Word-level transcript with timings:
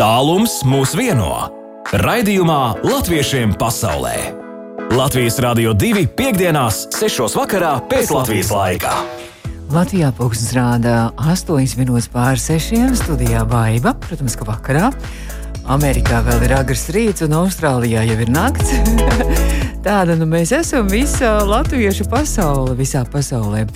Tālums 0.00 0.62
mūs 0.64 0.94
vieno. 0.96 1.28
Raidījumā 1.92 2.80
Latviešiem 2.80 3.50
pasaulē. 3.60 4.14
Latvijas 4.96 5.36
Rādio 5.44 5.74
2.5.6. 5.76 7.26
vakarā 7.36 7.74
pēc 7.90 8.08
Latvijas 8.16 8.48
laika. 8.48 8.94
Latvijā 9.68 10.08
pūkstens 10.16 10.54
rāda 10.56 10.94
8 11.20 11.76
minūtes 11.82 12.08
pār 12.14 12.40
6. 12.40 12.80
studijā 12.96 13.44
Baiva, 13.44 13.92
protams, 13.92 14.38
ka 14.40 14.48
vakarā. 14.48 14.88
Amerikā 15.68 16.22
vēl 16.24 16.48
ir 16.48 16.56
agrs 16.62 16.88
rīts, 16.96 17.26
un 17.28 17.36
Austrālijā 17.42 18.06
jau 18.08 18.16
ir 18.24 18.32
nakts. 18.32 18.72
Tāda 19.84 20.16
nu 20.16 20.24
mēs 20.24 20.56
esam 20.56 20.88
visa 20.88 21.42
latviešu 21.44 22.08
pasaule, 22.08 22.72
visā 22.80 23.04
pasaulē. 23.04 23.66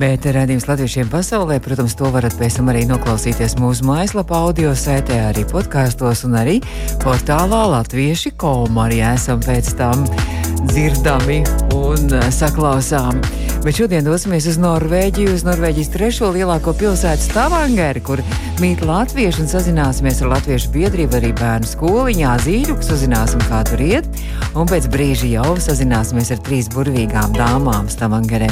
Bet 0.00 0.24
redzējums 0.24 0.64
latviešiem 0.70 1.10
pasaulē, 1.12 1.58
protams, 1.60 1.94
to 1.98 2.08
varat 2.14 2.34
pēc 2.40 2.56
tam 2.58 2.70
arī 2.72 2.86
noklausīties 2.88 3.58
mūsu 3.60 3.84
mājaslapā, 3.88 4.40
audio 4.48 4.72
saitē, 4.78 5.18
arī 5.28 5.44
podkāstos 5.50 6.24
un 6.28 6.38
arī 6.40 6.58
portālā 7.04 7.60
Latvieši 7.74 8.32
komu 8.40 8.86
arī 8.86 9.02
esam 9.12 9.42
pēc 9.44 9.74
tam 9.76 10.06
dzirdami 10.64 11.42
un 11.76 12.18
saklausāmi. 12.32 13.51
Bet 13.62 13.76
šodien 13.78 14.02
dosimies 14.02 14.48
uz 14.50 14.56
Norvēģiju, 14.58 15.36
uz 15.36 15.44
Norvēģijas 15.46 15.90
trešo 15.94 16.32
lielāko 16.34 16.72
pilsētu 16.74 17.22
Stavangeri, 17.22 18.00
kur 18.02 18.18
mīt 18.58 18.82
latvieši 18.82 19.44
un 19.44 19.50
sazināsimies 19.52 20.18
ar 20.24 20.32
latviešu 20.32 20.72
biedrību, 20.74 21.14
arī 21.20 21.30
bērnu 21.38 21.70
skoliņā 21.70 22.32
zīļuku, 22.42 22.82
uzzināsim, 22.96 23.44
kā 23.46 23.62
tur 23.70 23.84
iet. 23.86 24.08
Un 24.58 24.66
pēc 24.66 24.90
brīža 24.90 25.30
jau 25.30 25.54
sazināsimies 25.62 26.34
ar 26.34 26.42
trīs 26.42 26.72
burvīgām 26.74 27.38
dāmām 27.38 27.86
Stavangerē. 27.92 28.50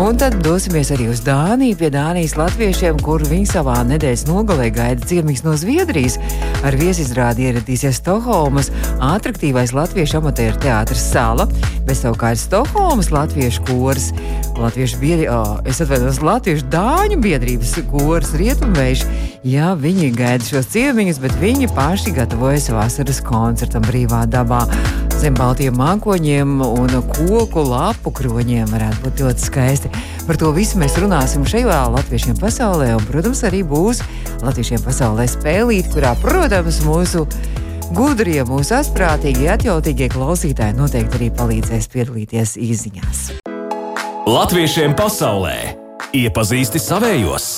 Un 0.00 0.16
tad 0.20 0.40
dosimies 0.44 0.88
arī 0.92 1.10
uz 1.12 1.20
Dāniju 1.24 1.76
pie 1.80 1.92
Dānijas 1.92 2.38
latviešiem, 2.40 2.98
kur 3.04 3.22
viņi 3.28 3.46
savā 3.52 3.76
nedēļas 3.92 4.26
nogalē 4.28 4.70
gaida 4.72 5.04
ciemīgs 5.08 5.44
no 5.44 5.52
Zviedrijas. 5.56 6.16
Ar 6.64 6.76
viesizrādi 6.80 7.50
ieradīsies 7.50 8.00
Stokholmas 8.00 8.72
attraktīvais 9.04 9.76
latviešu 9.76 10.20
amatieru 10.20 10.60
teātris 10.64 11.04
Sala, 11.12 11.48
bet 11.86 11.98
savukārt 12.00 12.40
Stokholmas 12.40 13.12
latviešu 13.14 13.64
kurs. 13.68 14.10
Latviešu 14.56 14.98
biedri, 14.98 15.26
oh, 15.30 15.58
atvainojos, 15.62 16.20
Latviešu 16.24 16.66
dāņu 16.72 17.18
biedrības 17.22 17.74
kurs 17.90 18.32
Rietumvējš. 18.38 19.04
Jā, 19.46 19.74
viņi 19.78 20.10
gaida 20.16 20.44
šos 20.44 20.70
ciemiņus, 20.72 21.20
bet 21.22 21.36
viņi 21.42 21.70
paši 21.76 22.14
gatavojas 22.16 22.70
vasaras 22.74 23.20
koncertam 23.24 23.84
brīvā 23.86 24.24
dabā. 24.30 24.64
Zem 25.16 25.36
baltiem 25.36 25.76
mākoņiem 25.78 26.58
un 26.66 26.96
koku 27.12 27.62
lapu 27.64 28.12
kroņiem 28.18 28.68
varētu 28.72 29.04
būt 29.04 29.22
ļoti 29.24 29.46
skaisti. 29.46 29.92
Par 30.26 30.36
to 30.40 30.50
visu 30.56 30.80
mēs 30.80 30.98
runāsim 31.00 31.46
šajā 31.48 31.84
Latvijiem 31.94 32.36
pasaulē, 32.40 32.90
un, 32.98 33.06
protams, 33.08 33.44
arī 33.48 33.62
būs 33.64 34.02
Latvijiem 34.42 34.82
pasaulē 34.84 35.28
spēlīt, 35.30 35.88
kurā, 35.94 36.12
protams, 36.20 36.82
mūsu 36.84 37.24
gudrie, 37.94 38.40
mūsu 38.48 38.76
asprātīgie, 38.80 39.48
atjautīgie 39.52 40.08
klausītāji 40.12 40.76
noteikti 40.78 41.20
arī 41.20 41.30
palīdzēs 41.36 41.90
piedalīties 41.92 42.56
izziņās. 42.58 43.24
Latviešiem 44.26 44.96
pasaulē 44.98 45.56
iepazīsti 46.16 46.82
savējos! 46.82 47.50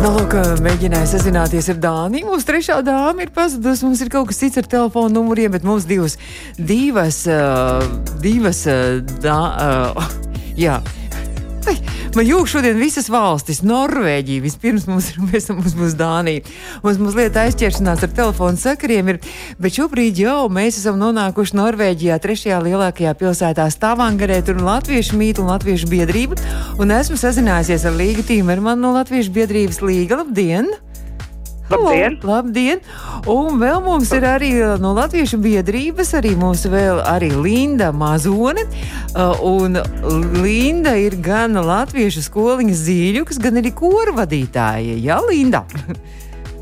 Nu, 0.00 0.14
lūk, 0.14 0.32
mēģināju 0.64 1.10
sazināties 1.10 1.66
ar 1.74 1.80
Dāniju. 1.82 2.30
Mūsu 2.30 2.46
trešā 2.48 2.78
dāma 2.86 3.26
ir 3.26 3.34
pazudusi. 3.36 3.84
Mums 3.84 4.00
ir 4.00 4.08
kaut 4.08 4.30
kas 4.30 4.38
cits 4.40 4.56
ar 4.56 4.64
telefonu 4.64 5.12
numuriem, 5.18 5.52
bet 5.52 5.66
mums 5.66 5.84
divas, 5.84 6.16
divas, 6.56 7.18
divas, 8.24 8.62
dā, 9.20 9.36
uh, 9.60 10.16
jā. 10.64 10.78
Man 12.16 12.26
jūg 12.26 12.48
šodien 12.50 12.78
visas 12.80 13.06
valstis, 13.12 13.60
Norvēģija, 13.62 14.42
vispirms 14.42 14.88
mums 14.90 15.12
ir, 15.12 15.20
mēs, 15.30 15.46
mums 15.54 15.76
būs 15.78 15.94
Dānija. 15.98 16.42
Mums 16.82 16.98
mazliet 16.98 17.38
aizķeršanās 17.38 18.02
ar 18.06 18.12
telefonu 18.16 18.58
sakariem 18.58 19.12
ir, 19.12 19.20
bet 19.62 19.78
šobrīd 19.78 20.18
jau 20.24 20.48
mēs 20.50 20.80
esam 20.80 20.98
nonākuši 20.98 21.58
Norvēģijā, 21.60 22.18
trešajā 22.24 22.60
lielākajā 22.66 23.14
pilsētā 23.22 23.68
Stavangarē, 23.70 24.42
tur 24.42 24.58
ir 24.58 24.66
latviešu 24.66 25.22
mītu 25.22 25.44
un 25.44 25.54
latviešu 25.54 25.90
biedrība, 25.92 26.40
un 26.82 26.98
esmu 26.98 27.20
sazinājusies 27.20 27.86
ar 27.86 27.98
Līgu 28.00 28.26
Tīmermanu 28.26 28.88
no 28.88 28.94
latviešu 28.98 29.36
biedrības 29.38 29.84
Līga. 29.86 30.24
Labdien! 30.24 30.72
Labdien! 31.70 32.16
Labdien! 32.26 32.80
Un 33.30 33.60
vēl 33.60 33.80
mums 33.84 34.10
ir 34.16 34.26
arī 34.26 34.50
no 34.82 34.92
Latviešu 34.96 35.38
biedrības, 35.42 36.12
arī 36.18 36.34
mums 36.38 36.64
vēl 36.70 37.02
arī 37.06 37.30
Linda 37.34 37.90
Mazone. 37.94 38.66
Uh, 39.14 39.38
un 39.46 39.78
Linda 40.42 40.96
ir 40.98 41.18
gan 41.22 41.54
Latviešu 41.54 42.24
skoliņas 42.26 42.86
zīļuks, 42.88 43.40
gan 43.42 43.62
arī 43.62 43.74
korvadītāja. 43.76 44.98
Jā, 44.98 45.20
Linda! 45.28 45.64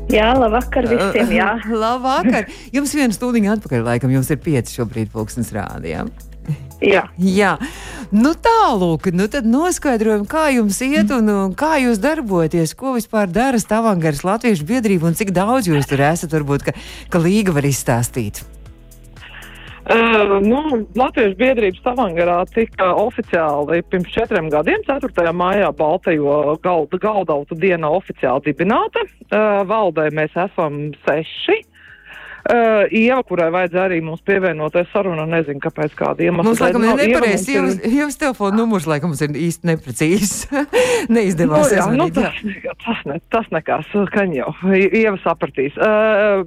Jā, 0.09 0.31
labvakar 0.37 0.87
visiem! 0.89 1.35
Jā. 1.37 1.51
labvakar! 1.83 2.49
Jums 2.73 2.95
viena 2.97 3.13
stundiņa 3.13 3.59
atpakaļ, 3.59 3.85
laikam, 3.91 4.13
jums 4.13 4.31
ir 4.33 4.41
pieci 4.41 4.79
šobrīd 4.79 5.13
pulkstens 5.13 5.53
rādījām. 5.53 6.09
Jā. 6.79 7.03
Jā, 7.19 7.55
nu 8.15 8.31
tālūk, 8.39 9.09
nu 9.11 9.27
tad 9.31 9.47
noskaidrojam, 9.49 10.23
kā 10.29 10.45
jums 10.55 10.79
iet 10.85 11.11
un, 11.11 11.27
un 11.33 11.57
kā 11.57 11.73
jūs 11.83 11.99
darbojaties, 12.03 12.75
ko 12.79 12.95
vispār 12.95 13.27
dara 13.27 13.59
Stavangaras 13.59 14.23
Latviešu 14.23 14.67
biedrība 14.69 15.09
un 15.09 15.19
cik 15.19 15.33
daudz 15.35 15.67
jūs 15.67 15.89
tur 15.89 16.05
esat, 16.07 16.31
varbūt, 16.37 16.69
ka, 16.69 16.77
ka 17.11 17.21
līga 17.23 17.55
var 17.57 17.67
izstāstīt. 17.67 18.45
Uh, 19.89 20.37
nu, 20.45 20.59
Latvijas 20.93 21.31
biedrības 21.39 21.79
Stavangarā 21.81 22.43
tika 22.53 22.91
oficiāli 22.99 23.79
pirms 23.89 24.11
četriem 24.13 24.51
gadiem, 24.53 24.83
4. 24.85 25.31
maijā, 25.33 25.71
Baltajo 25.73 26.53
galda, 26.61 26.99
galdautu 27.01 27.57
dienā 27.57 27.89
oficiāli 27.97 28.51
dibināta. 28.51 29.01
Uh, 29.31 29.63
valdē 29.65 30.11
mēs 30.13 30.35
esam 30.37 30.91
seši. 31.07 31.63
Uh, 32.47 32.85
Ieva, 32.95 33.19
kurai 33.27 33.49
vajadzēja 33.51 33.85
arī 33.89 33.97
mums 34.05 34.21
pievienoties 34.25 34.87
sarunā, 34.93 35.25
nezinu, 35.27 35.59
kāpēc 35.63 35.91
kāda 35.99 36.23
iemesla. 36.23 36.45
Mums, 36.47 36.61
laikam, 36.63 36.85
ir 36.85 36.89
Nav- 36.89 37.01
Ieva 37.03 37.19
nepareizs. 37.19 37.49
mums 37.51 37.75
Jūs, 37.83 37.97
jūs 37.99 38.17
telefona 38.21 38.57
numurs, 38.61 38.87
laikam, 38.89 39.11
mums 39.11 39.21
ir 39.25 39.35
īsti 39.35 39.69
neprecīzs. 39.69 40.33
Neizdevās. 41.15 41.67
Nu, 41.67 41.75
jā, 41.75 41.87
nu, 41.99 42.07
tas, 42.15 42.39
ne- 42.47 42.73
tas, 42.85 43.03
ne, 43.09 43.19
tas 43.35 43.51
nekas, 43.51 43.91
kan 44.15 44.33
jau. 44.33 44.53
Ieva 44.71 45.17
sapratīs. 45.25 45.75
Uh, 45.75 46.45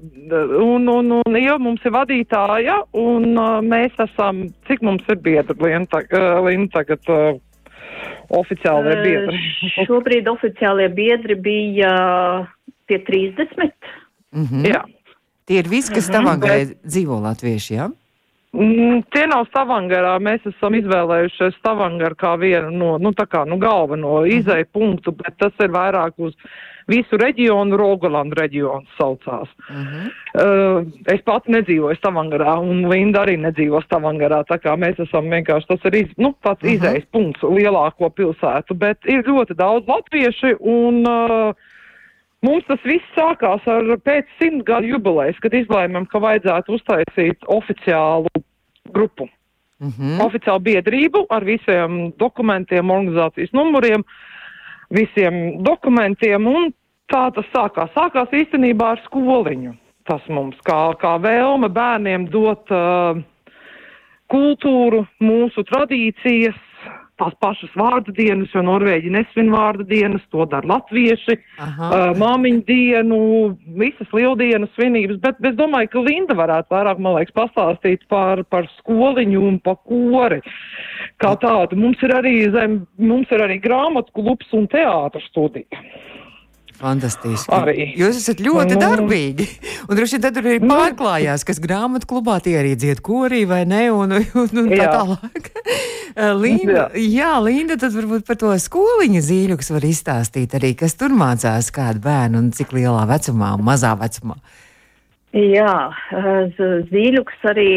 un, 0.64 0.88
un, 0.88 1.12
un 1.20 1.38
Ieva 1.38 1.58
mums 1.62 1.84
ir 1.84 1.94
vadītāja, 1.94 2.80
un 2.96 3.32
uh, 3.36 3.60
mēs 3.64 3.96
esam, 4.06 4.46
cik 4.70 4.82
mums 4.86 5.04
ir 5.12 5.20
biedri, 5.22 5.58
Lina, 5.60 5.84
tag, 5.92 6.08
uh, 6.16 6.40
Lina 6.46 6.70
tagad 6.72 7.12
uh, 7.12 7.36
oficiāli 8.32 8.94
ir 8.96 9.02
biedri. 9.04 9.42
Eh, 9.76 9.84
Šobrīd 9.86 10.28
oficiālie 10.30 10.88
biedri 10.96 11.36
bija 11.38 11.92
pie 12.88 12.98
30. 13.06 13.92
Mhm. 14.32 14.66
Jā. 14.72 14.82
Tie 15.52 15.60
ir 15.60 15.68
visi, 15.68 15.92
kas 15.92 16.06
Stavangarē 16.08 16.62
dzīvo 16.80 17.18
latvieši, 17.20 17.74
jā? 17.76 17.90
Mm, 18.56 19.02
tie 19.12 19.26
nav 19.28 19.44
Stavangarā. 19.50 20.14
Mēs 20.20 20.46
esam 20.48 20.72
izvēlējušies 20.78 21.58
Stavangaru 21.58 22.16
kā 22.16 22.30
vienu 22.40 22.70
no, 22.72 22.90
nu, 23.00 23.12
kā, 23.12 23.42
nu, 23.48 23.58
galveno 23.60 24.22
izēju 24.28 24.68
punktu, 24.72 25.12
bet 25.18 25.36
tas 25.40 25.52
ir 25.60 25.72
vairāk 25.76 26.16
uz 26.24 26.32
visu 26.88 27.20
reģionu, 27.20 27.76
Rogalandu 27.76 28.36
reģionu 28.40 28.88
saucās. 28.96 29.52
Mhm. 29.68 30.08
Uh, 30.32 30.88
es 31.12 31.20
pats 31.28 31.52
nedzīvoju 31.52 32.00
Stavangarā, 32.00 32.56
un 32.64 32.88
Linda 32.88 33.26
arī 33.26 33.36
nedzīvo 33.44 33.84
Stavangarā, 33.84 34.40
tā 34.48 34.56
kā 34.56 34.72
mēs 34.80 35.04
esam 35.04 35.28
vienkārši, 35.28 35.68
tas 35.68 35.84
ir 35.92 35.98
iz, 36.00 36.16
nu, 36.16 36.32
tāds 36.40 36.64
Mhm. 36.64 36.72
izējas 36.78 37.06
punkts 37.12 37.44
lielāko 37.44 38.08
pilsētu, 38.08 38.72
bet 38.72 39.04
ir 39.04 39.22
ļoti 39.28 39.56
daudz 39.60 39.84
latvieši, 39.84 40.56
un 40.60 41.04
uh, 41.04 41.52
Mums 42.42 42.64
tas 42.66 42.82
viss 42.84 43.14
sākās 43.14 43.66
ar 43.70 43.86
pēc 44.02 44.30
simt 44.40 44.64
gadu 44.66 44.90
jubilejas, 44.90 45.38
kad 45.42 45.54
izlēmām, 45.54 46.08
ka 46.10 46.18
vajadzētu 46.22 46.74
uztaisīt 46.74 47.46
oficiālu 47.46 48.32
grupu, 48.90 49.28
Mhm. 49.82 50.20
oficiālu 50.22 50.62
biedrību 50.62 51.26
ar 51.30 51.44
visiem 51.44 52.12
dokumentiem, 52.18 52.90
organizācijas 52.90 53.50
numuriem, 53.52 54.04
visiem 54.90 55.62
dokumentiem, 55.62 56.46
un 56.46 56.72
tā 57.12 57.32
tas 57.34 57.46
sākās. 57.54 57.90
Sākās 57.94 58.30
īstenībā 58.30 58.92
ar 58.94 59.00
skoliņu. 59.06 59.76
Tas 60.06 60.22
mums 60.28 60.56
kā, 60.66 60.94
kā 60.98 61.18
vēlme 61.22 61.68
bērniem 61.70 62.26
dot 62.30 62.70
uh, 62.74 63.22
kultūru, 64.30 65.06
mūsu 65.22 65.62
tradīcijas, 65.68 66.58
tās 67.22 67.36
pašas 67.42 67.72
vārdu 67.78 68.14
dienas, 68.16 68.50
jo 68.54 68.62
Norvēģi 68.66 69.12
nesvin 69.14 69.50
vārdu 69.52 69.86
dienas, 69.88 70.22
to 70.34 70.46
dara 70.50 70.66
latvieši 70.74 71.38
Aha. 71.62 71.88
uh, 71.88 72.04
māmiņu 72.18 72.62
dienu, 72.68 73.18
visas 73.78 74.10
lieldienas 74.14 74.72
svinības, 74.76 75.20
bet 75.22 75.38
es 75.52 75.56
domāju, 75.58 75.92
ka 75.92 76.04
Linda 76.06 76.36
varētu 76.38 76.74
vairāk, 76.74 77.02
man 77.02 77.18
liekas, 77.18 77.36
pastāstīt 77.38 78.06
par, 78.12 78.42
par 78.50 78.68
skoliņu 78.80 79.44
un 79.48 79.60
par 79.62 79.78
kori. 79.86 80.42
Kā 81.22 81.34
tādu. 81.38 81.78
Mums 81.78 82.00
ir 82.02 82.14
arī, 82.16 82.34
zem, 82.54 82.80
mums 82.98 83.30
ir 83.30 83.44
arī 83.44 83.60
grāmatu 83.62 84.14
klubs 84.18 84.50
un 84.56 84.66
teātras 84.70 85.26
studija. 85.30 85.82
Fantastiski. 86.80 87.52
Arī. 87.52 87.86
Jūs 87.98 88.18
esat 88.22 88.40
ļoti 88.42 88.76
Nu. 88.76 88.80
darbīgi. 88.82 89.46
Un 89.88 89.98
droši 89.98 90.16
vien 90.18 90.24
tad 90.24 90.40
arī 90.40 90.56
Nu. 90.62 90.72
pārklājās, 90.72 91.44
kas 91.46 91.60
grāmatu 91.62 92.08
klubā 92.10 92.40
tie 92.42 92.56
arī 92.60 92.74
dzied 92.76 93.02
korī 93.04 93.44
vai 93.46 93.64
ne, 93.64 93.90
un, 93.92 94.12
un, 94.12 94.48
un 94.64 94.70
tā 94.72 94.88
tālāk. 94.88 95.52
Linda, 96.36 96.90
jā. 96.92 97.04
jā, 97.20 97.30
Linda, 97.44 97.78
tad 97.80 97.94
varbūt 97.96 98.26
par 98.28 98.36
to 98.40 98.50
skoliņu 98.60 99.22
zīļuks 99.24 99.72
var 99.72 99.86
izstāstīt 99.88 100.58
arī, 100.58 100.74
kas 100.76 100.98
tur 101.00 101.14
mācās 101.16 101.70
kādu 101.72 102.02
bērnu 102.04 102.42
un 102.42 102.50
cik 102.52 102.74
lielā 102.76 103.06
vecumā 103.08 103.54
un 103.56 103.64
mazā 103.64 103.94
vecumā. 103.96 104.36
Jā, 105.32 105.88
zīļuks 106.92 107.46
arī, 107.48 107.68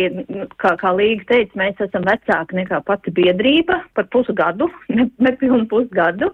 kā, 0.59 0.73
kā 0.81 0.91
Līga 0.91 1.23
teica, 1.29 1.55
mēs 1.61 1.79
esam 1.85 2.03
vecāki 2.03 2.57
nekā 2.57 2.81
pati 2.83 3.13
biedrība 3.15 3.79
par 3.95 4.09
pusgadu, 4.11 4.67
nepilnu 4.91 5.61
ne 5.63 5.69
pusgadu, 5.71 6.33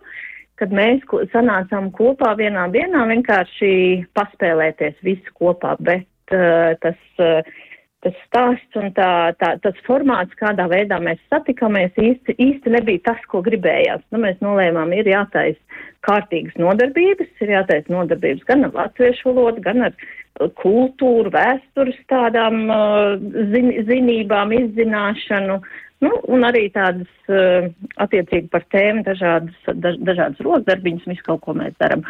kad 0.62 0.74
mēs 0.78 1.02
sanācām 1.34 1.90
kopā 1.98 2.36
vienā 2.38 2.68
dienā 2.74 3.08
vienkārši 3.10 3.74
paspēlēties 4.18 5.02
visi 5.06 5.36
kopā, 5.40 5.74
bet 5.82 6.36
uh, 6.36 6.78
tas, 6.84 7.00
uh, 7.18 7.42
tas 8.06 8.18
stāsts 8.28 8.78
un 8.78 8.94
tā, 8.98 9.10
tā, 9.42 9.56
tas 9.64 9.82
formāts, 9.88 10.38
kādā 10.38 10.68
veidā 10.70 11.02
mēs 11.02 11.22
satikāmies, 11.34 11.98
īsti, 11.98 12.38
īsti 12.38 12.76
nebija 12.78 13.08
tas, 13.10 13.26
ko 13.32 13.42
gribējās. 13.46 14.06
Nu, 14.14 14.22
mēs 14.22 14.38
nolēmām, 14.46 14.94
ir 14.94 15.10
jātais 15.10 15.58
kārtīgas 16.06 16.58
nodarbības, 16.62 17.34
ir 17.42 17.56
jātais 17.58 17.90
nodarbības 17.90 18.46
gan 18.50 18.70
ar 18.70 18.78
latviešu 18.84 19.34
valodu, 19.34 19.66
gan 19.66 19.90
ar 19.90 19.98
kultūru, 20.62 21.34
vēstures 21.34 21.98
tādām 22.10 22.64
uh, 22.70 23.18
zin, 23.54 23.74
zinībām, 23.90 24.54
izzināšanu, 24.62 25.62
nu, 26.06 26.12
un 26.34 26.46
arī 26.48 26.66
tādas 26.74 27.10
uh, 27.30 27.68
attiecīgi 28.02 28.50
par 28.54 28.66
tēmu 28.74 29.06
dažādas, 29.08 29.58
daž, 29.84 30.00
dažādas 30.08 30.42
rokdarbiņas, 30.46 31.10
visu 31.12 31.28
kaut 31.28 31.44
ko 31.46 31.56
mēs 31.58 31.76
darām. 31.82 32.06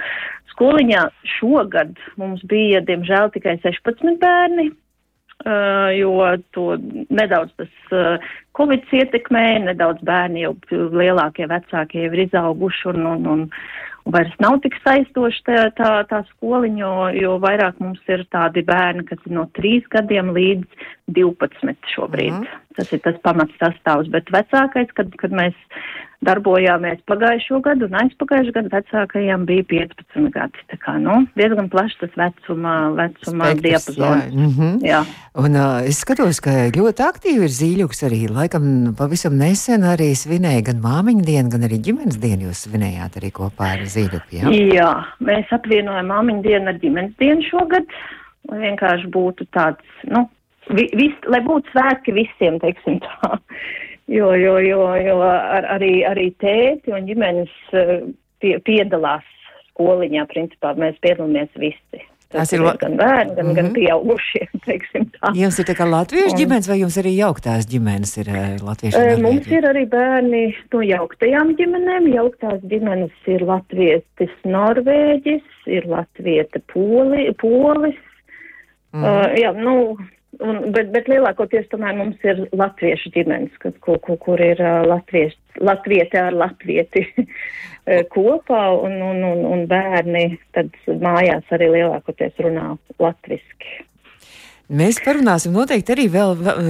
Skoliņā 0.53 1.07
šogad 1.37 1.97
mums 2.21 2.43
bija, 2.47 2.83
diemžēl, 2.87 3.31
tikai 3.35 3.57
16 3.63 4.19
bērni, 4.21 4.69
uh, 4.71 5.89
jo 5.97 6.15
to 6.55 6.67
nedaudz 7.11 7.53
tas 7.59 7.93
uh, 7.95 8.31
Covid 8.57 8.87
ietekmēja, 8.95 9.65
nedaudz 9.69 10.03
bērni 10.07 10.45
jau 10.45 10.55
lielākie 10.71 11.47
vecākie 11.51 12.05
jau 12.05 12.13
ir 12.15 12.25
izauguši 12.27 12.91
un, 12.93 13.05
un, 13.13 13.29
un 13.35 13.47
vairs 14.05 14.33
nav 14.41 14.59
tik 14.63 14.75
saistoši 14.83 15.43
tā, 15.47 15.59
tā, 15.77 15.91
tā 16.09 16.21
skoliņa, 16.31 16.79
jo, 16.81 16.93
jo 17.21 17.35
vairāk 17.43 17.79
mums 17.83 18.01
ir 18.11 18.25
tādi 18.33 18.63
bērni, 18.65 19.05
kas 19.09 19.21
ir 19.25 19.35
no 19.37 19.47
3 19.57 19.89
gadiem 19.93 20.33
līdz 20.35 20.87
12 21.17 21.93
šobrīd. 21.95 22.37
Mm. 22.39 22.61
Tas 22.77 22.93
ir 22.95 23.01
tas 23.03 23.17
pamats 23.25 23.57
sastāvs, 23.59 24.09
bet 24.13 24.31
vecākais, 24.31 24.93
kad, 24.95 25.11
kad 25.19 25.35
mēs 25.35 25.57
darbojāmies 26.21 27.01
pagājušo 27.09 27.59
gadu 27.65 27.87
un 27.89 27.95
aizpagājušo 28.03 28.53
gadu 28.53 28.69
vecākajiem 28.71 29.45
bija 29.49 29.65
15 29.71 30.29
gadi. 30.35 30.65
Tā 30.69 30.77
kā, 30.81 30.95
nu, 31.01 31.23
diezgan 31.37 31.69
plašs 31.73 31.97
tas 32.01 32.13
vecuma, 32.19 32.75
vecuma 32.97 33.51
diapazons. 33.57 34.27
Jā. 34.29 34.29
Mm 34.29 34.51
-hmm. 34.57 34.75
jā. 34.85 35.01
Un 35.41 35.55
uh, 35.55 35.81
es 35.87 36.01
skatos, 36.03 36.39
ka 36.39 36.51
ļoti 36.77 37.01
aktīvi 37.07 37.47
ir 37.47 37.53
zīļuks 37.57 38.05
arī. 38.07 38.21
Laikam 38.29 38.93
pavisam 38.97 39.37
nesen 39.37 39.81
arī 39.81 40.11
svinēja 40.15 40.61
gan 40.69 40.81
māmiņu 40.85 41.25
dienu, 41.25 41.49
gan 41.49 41.61
arī 41.65 41.81
ģimenes 41.87 42.19
dienu 42.21 42.49
jūs 42.49 42.67
svinējāt 42.67 43.17
arī 43.17 43.31
kopā 43.31 43.73
ar 43.73 43.85
zīļuku. 43.95 44.35
Jā, 44.37 44.51
jā 44.75 44.89
mēs 45.27 45.51
apvienojam 45.55 46.11
māmiņu 46.11 46.45
dienu 46.47 46.71
ar 46.71 46.79
ģimenes 46.81 47.15
dienu 47.21 47.45
šogad, 47.49 47.95
lai 48.51 48.61
vienkārši 48.65 49.11
būtu 49.13 49.47
tāds, 49.55 50.01
nu, 50.09 50.25
vi, 50.73 50.87
vis, 50.97 51.15
lai 51.31 51.41
būtu 51.45 51.73
svētki 51.73 52.15
visiem, 52.17 52.59
teiksim 52.63 53.01
tā. 53.05 53.37
Jo, 54.11 54.33
jo, 54.35 54.57
jo, 54.59 54.79
jo 54.99 55.13
ar, 55.23 55.63
arī, 55.71 56.01
arī 56.03 56.25
tēti 56.41 56.91
un 56.91 57.05
ģimenes 57.07 57.51
eh, 57.79 57.91
pie, 58.43 58.57
piedalās 58.67 59.23
skoliņā, 59.69 60.25
principā 60.27 60.73
mēs 60.75 60.97
piedalāmies 61.05 61.53
visi. 61.61 62.01
Tas, 62.31 62.51
ir 62.55 62.61
la... 62.63 62.73
gan 62.79 62.95
bērni, 62.99 63.35
gan, 63.35 63.45
mm 63.45 63.49
-hmm. 63.51 63.55
gan 63.55 63.65
mhm. 63.65 63.73
pieaugušie. 63.73 64.45
Jums 65.41 65.59
ir 65.59 65.65
tā 65.67 65.75
kā 65.75 65.87
latviešu 65.89 66.31
un... 66.33 66.39
ģimenes 66.39 66.69
vai 66.69 66.77
jums 66.79 66.97
arī 67.01 67.11
jauktās 67.15 67.67
ģimenes 67.71 68.13
ir 68.17 68.31
uh, 68.31 68.37
latviešu 68.67 68.97
ģimenes? 68.99 69.23
Mums 69.25 69.51
ir 69.57 69.67
arī 69.71 69.83
bērni 69.89 70.43
no 70.73 70.81
jauktajām 70.81 71.55
ģimenēm. 71.59 72.07
Jauktās 72.15 72.63
ģimenes 72.71 73.27
ir 73.27 73.43
latvietis 73.47 74.33
Norvēģis, 74.43 75.43
ir 75.67 75.85
latvieta 75.91 76.63
Poli, 76.73 77.27
Polis. 77.41 77.99
Mm. 78.91 79.03
Uh, 79.03 79.27
jā, 79.39 79.51
nu, 79.55 79.75
Un, 80.41 80.71
bet, 80.73 80.89
bet 80.93 81.09
lielākoties 81.11 81.67
tomēr 81.69 81.93
mums 81.99 82.23
ir 82.25 82.39
latviešu 82.57 83.11
ģimenes, 83.13 83.53
kur, 83.61 83.75
kur, 83.83 84.17
kur 84.21 84.41
ir 84.41 84.61
latvieši, 84.89 85.37
latvieti 85.61 86.17
ar 86.17 86.33
latvieti 86.33 87.05
kopā 88.15 88.63
un, 88.87 88.97
un, 89.11 89.21
un, 89.27 89.45
un 89.51 89.63
bērni 89.69 90.25
tad 90.57 90.73
mājās 90.87 91.53
arī 91.53 91.69
lielākoties 91.75 92.41
runā 92.41 92.71
latviski. 93.01 93.81
Mēs 94.71 95.01
parunāsim 95.03 95.51
noteikti 95.51 95.91
arī 95.91 96.05
vēl 96.13 96.29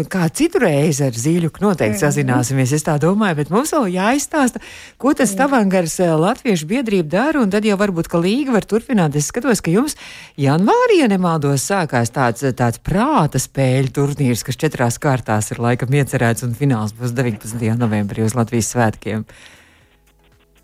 kā 0.09 0.25
citu 0.33 0.57
reizi 0.63 1.03
ar 1.06 1.13
Zīļuku. 1.13 1.62
Noteikti 1.62 2.00
mm. 2.00 2.01
sazināsimies, 2.01 2.74
es 2.74 2.86
tā 2.88 2.95
domāju, 3.01 3.38
bet 3.38 3.51
mums 3.53 3.74
vēl 3.75 3.92
jāizstāsta, 3.94 4.62
ko 4.98 5.13
tas. 5.18 5.36
Tavangars 5.38 6.00
eh, 6.01 6.09
Latviešu 6.18 6.65
biedrība 6.71 7.12
dara, 7.13 7.44
un 7.45 7.53
tad 7.53 7.68
jau 7.68 7.77
varbūt, 7.77 8.09
ka 8.09 8.21
līga 8.21 8.56
var 8.56 8.65
turpināt. 8.65 9.13
Es 9.19 9.30
skatos, 9.30 9.62
ka 9.62 9.74
jums 9.74 9.94
janvārī, 10.42 11.03
ja 11.03 11.12
nemaldos, 11.13 11.68
sākās 11.69 12.09
tāds, 12.15 12.48
tāds 12.57 12.81
prāta 12.81 13.42
spēļu 13.42 13.94
turnīrs, 14.00 14.45
kas 14.50 14.57
četrās 14.65 14.98
kārtās 15.01 15.53
ir 15.53 15.62
laikam 15.62 15.94
iecerēts, 15.94 16.48
un 16.48 16.57
fināls 16.57 16.98
būs 16.98 17.13
19. 17.13 17.69
novembrī 17.77 18.25
uz 18.25 18.33
Latvijas 18.38 18.74
svētkiem. 18.74 19.27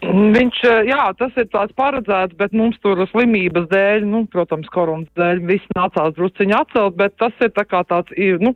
Viņš, 0.05 0.57
eh, 0.63 0.83
jā, 0.91 1.09
tas 1.17 1.33
ir 1.41 1.47
tāds 1.49 1.73
paredzēts, 1.73 2.37
bet 2.37 2.53
mums 2.53 2.77
tur 2.83 2.99
slimības 3.09 3.65
dēļ, 3.71 4.05
nu, 4.05 4.25
protams, 4.29 4.69
koronas 4.69 5.09
dēļ 5.17 5.41
viss 5.49 5.73
nācās 5.75 6.13
drusciņi 6.13 6.53
atcelt, 6.53 6.95
bet 6.95 7.17
tas 7.17 7.33
ir 7.41 7.49
tā 7.49 7.65
kā 7.65 7.81
tāds, 7.83 8.13
nu, 8.39 8.53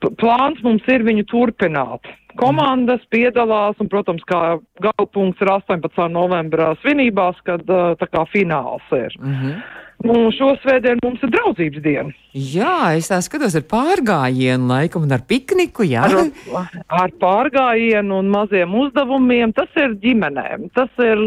plāns 0.00 0.62
mums 0.64 0.82
ir 0.88 1.04
viņu 1.04 1.26
turpināt. 1.28 2.08
Komandas 2.38 3.02
piedalās 3.10 3.76
un, 3.82 3.90
protams, 3.90 4.22
kā 4.24 4.58
galpunkts 4.80 5.42
ir 5.42 5.50
18. 5.52 6.08
novembrā 6.14 6.76
svinībās, 6.80 7.36
kad 7.44 7.60
eh, 7.68 7.92
tā 8.00 8.08
kā 8.08 8.24
fināls 8.32 8.88
ir. 8.92 9.12
Mm 9.20 9.34
-hmm. 9.34 9.60
Nu, 10.06 10.28
šo 10.30 10.52
svētdienu 10.62 11.02
mums 11.02 11.22
ir 11.26 11.30
draudzības 11.34 11.82
diena. 11.82 12.12
Jā, 12.30 12.94
es 12.94 13.08
tā 13.10 13.18
skatos 13.24 13.56
ar 13.58 13.64
pārgājienu, 13.66 14.68
laikam, 14.70 15.08
un 15.08 15.14
ar 15.16 15.24
pikniku. 15.26 15.82
Jā. 15.88 16.04
Ar, 16.06 16.70
ar 17.00 17.14
pārgājienu 17.18 18.20
un 18.22 18.30
maziem 18.30 18.76
uzdevumiem. 18.78 19.56
Tas 19.56 19.74
ir 19.80 19.96
ģimenēm. 20.04 20.68
Tas 20.78 21.02
ir, 21.02 21.20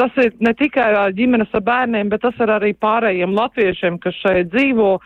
tas 0.00 0.18
ir 0.24 0.32
ne 0.40 0.54
tikai 0.56 0.88
ģimenes 1.18 1.52
ar 1.52 1.66
bērniem, 1.68 2.08
bet 2.14 2.24
tas 2.24 2.40
ir 2.40 2.54
arī 2.56 2.72
pārējiem 2.80 3.36
latviešiem, 3.36 4.00
kas 4.00 4.16
šeit 4.24 4.54
dzīvo. 4.56 4.96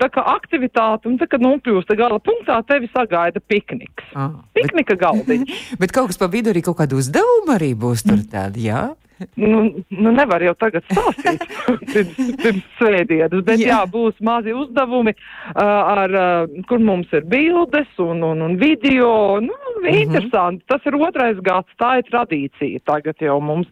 Tā 0.00 0.06
kā 0.14 0.22
aktivitāte, 0.32 1.10
un 1.10 1.18
tā, 1.20 1.26
kad 1.28 1.42
nokļūst 1.44 1.90
gala 1.98 2.22
punktā, 2.24 2.62
tevi 2.64 2.88
sagaida 2.94 3.42
pikniks. 3.52 4.06
Ah, 4.14 4.38
Piknika 4.56 4.94
bet, 4.94 5.02
galdiņš. 5.02 5.58
bet 5.82 5.92
kaut 5.92 6.14
kas 6.14 6.22
pa 6.22 6.30
vidu 6.32 6.54
arī 6.54 6.62
kaut 6.64 6.78
kādu 6.78 7.02
uzdevumu 7.02 7.58
arī 7.58 7.74
būs 7.76 8.06
tur 8.06 8.22
tādi, 8.30 8.70
jā? 8.70 8.92
Nu, 9.34 9.84
nu 9.88 10.10
nevar 10.14 10.42
jau 10.44 10.54
tagad 10.56 10.84
stāstīt 10.88 11.42
pirms, 11.92 12.20
pirms 12.40 12.68
svētdienas, 12.78 13.42
bet 13.44 13.60
jā. 13.60 13.74
jā, 13.74 13.80
būs 13.92 14.16
mazi 14.24 14.54
uzdevumi, 14.56 15.12
uh, 15.14 15.62
ar, 15.62 16.14
uh, 16.16 16.62
kur 16.70 16.80
mums 16.84 17.10
ir 17.16 17.26
bildes 17.28 17.90
un, 18.00 18.24
un, 18.26 18.40
un 18.46 18.56
video. 18.60 19.40
Nu, 19.40 19.52
mm 19.52 19.84
-hmm. 19.84 20.00
interesanti. 20.02 20.64
Tas 20.66 20.86
ir 20.86 20.96
otrais 20.96 21.36
gads, 21.42 21.68
tā 21.82 21.98
ir 21.98 22.08
tradīcija 22.08 22.80
tagad 22.84 23.16
jau 23.20 23.40
mums. 23.40 23.68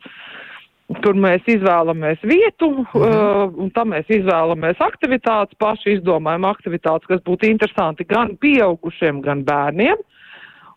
Kur 1.04 1.12
mēs 1.14 1.44
izvēlamies 1.44 2.18
vietu, 2.22 2.70
mm 2.70 2.84
-hmm. 2.84 3.00
uh, 3.08 3.58
un 3.62 3.70
tam 3.70 3.92
mēs 3.92 4.08
izvēlamies 4.08 4.78
aktivitātes, 4.80 5.58
paši 5.58 5.98
izdomājam 5.98 6.44
aktivitātes, 6.44 7.06
kas 7.06 7.20
būtu 7.20 7.44
interesanti 7.44 8.04
gan 8.04 8.36
pieaugušiem, 8.36 9.20
gan 9.20 9.44
bērniem. 9.44 9.96
Uh, 9.98 10.17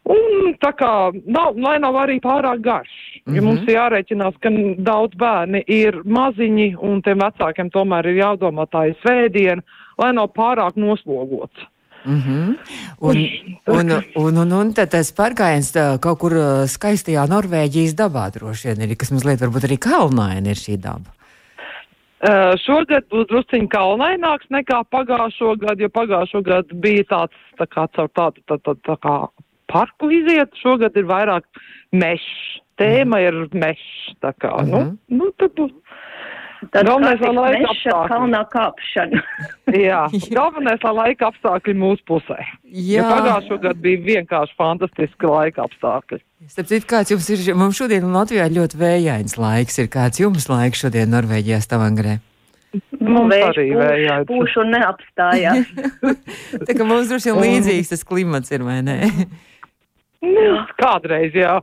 Un 0.10 0.56
tā 0.58 0.72
kā 0.74 1.12
nav, 1.30 1.58
lai 1.62 1.76
nav 1.80 1.96
arī 2.02 2.18
pārāk 2.24 2.64
garš, 2.66 2.90
mm 2.90 3.22
-hmm. 3.22 3.36
jo 3.36 3.44
mums 3.44 3.62
ir 3.68 3.76
jārēķinās, 3.76 4.40
ka 4.42 4.50
daudz 4.78 5.14
bērni 5.16 5.64
ir 5.68 6.02
maziņi 6.06 6.76
un 6.80 7.02
tiem 7.02 7.20
vecākiem 7.20 7.70
tomēr 7.70 8.08
ir 8.08 8.24
jādomā 8.24 8.66
tā 8.66 8.88
ir 8.90 8.96
svētdiena, 9.04 9.62
lai 9.98 10.14
nav 10.14 10.34
pārāk 10.34 10.76
noslogots. 10.76 11.68
Mm 12.06 12.22
-hmm. 12.22 12.58
un, 13.00 13.18
un, 13.68 13.92
un, 14.16 14.38
un, 14.38 14.52
un 14.52 14.74
tas 14.74 15.14
pārgājiens 15.14 16.00
kaut 16.02 16.20
kur 16.20 16.34
skaistajā 16.66 17.28
Norvēģijas 17.30 17.94
dabā 17.94 18.32
droši 18.34 18.68
vien 18.68 18.90
ir, 18.90 18.96
kas 18.96 19.12
mazliet 19.12 19.42
varbūt 19.42 19.68
arī 19.70 19.78
kalnaini 19.78 20.50
ir 20.50 20.56
šī 20.56 20.78
daba. 20.82 21.14
Uh, 22.22 22.54
šogad 22.66 23.08
būs 23.10 23.26
drusciņi 23.30 23.68
kalnaināks 23.68 24.46
nekā 24.54 24.84
pagājušo 24.94 25.56
gadu, 25.58 25.82
jo 25.82 25.90
pagājušo 25.90 26.42
gadu 26.46 26.76
bija 26.76 27.04
tāds 27.10 27.38
tā 27.58 27.66
kā 27.66 27.88
caur 27.96 28.10
tādu 28.14 28.44
tā, 28.46 28.58
tā, 28.62 28.76
tā 28.86 28.96
kā 29.02 29.16
parku 29.72 30.12
iziet, 30.14 30.54
šogad 30.62 30.98
ir 31.00 31.08
vairāk 31.10 31.48
mešs. 31.92 32.60
Tēma 32.82 33.20
mm. 33.20 33.26
ir 33.28 33.60
mešs, 33.62 34.16
tā 34.24 34.32
kā, 34.42 34.56
mm 34.58 34.72
-hmm. 34.72 34.98
nu, 35.10 35.18
nu, 35.18 35.32
tad 35.38 35.54
būs. 35.58 35.74
Tad 36.70 36.86
galvenais, 36.86 37.22
lai 37.26 37.34
laika 37.34 37.70
apstākļi. 37.74 38.10
Kalnā 38.12 38.42
kāpšana. 38.54 39.22
Jā, 39.90 40.02
galvenais, 40.38 40.84
lai 40.86 40.94
laika 41.00 41.32
apstākļi 41.32 41.74
mūsu 41.74 42.06
pusē. 42.06 42.38
Jā. 42.70 43.02
Ja 43.02 43.06
pagājušo 43.10 43.58
gadu 43.64 43.82
bija 43.82 44.02
vienkārši 44.06 44.58
fantastiski 44.60 45.30
laika 45.30 45.66
apstākļi. 45.66 46.22
Starp 46.52 46.70
citu, 46.70 46.88
kāds 46.90 47.14
jums 47.14 47.30
ir, 47.34 47.56
mums 47.58 47.78
šodien 47.82 48.06
Latvijā 48.14 48.46
ļoti 48.54 48.78
vējains 48.78 49.38
laiks, 49.42 49.80
ir 49.82 49.90
kāds 49.94 50.22
jums 50.22 50.50
laiks 50.50 50.86
šodien 50.86 51.10
Norvēģijā 51.14 51.62
Stavangrē? 51.66 52.20
Mums 53.02 53.36
arī 53.36 53.72
vējāts. 53.76 54.30
Pūš 54.30 54.58
un 54.62 54.70
neapstājās. 54.76 55.72
Tā 56.68 56.76
kā 56.78 56.86
mums 56.88 57.10
droši 57.10 57.34
vien 57.34 57.42
līdzīgs 57.42 57.92
tas 57.92 58.06
klimats 58.08 58.54
ir, 58.54 58.64
vai 58.64 58.80
ne? 58.86 59.00
Nu, 60.22 60.50
kādreiz, 60.78 61.34
jā. 61.34 61.56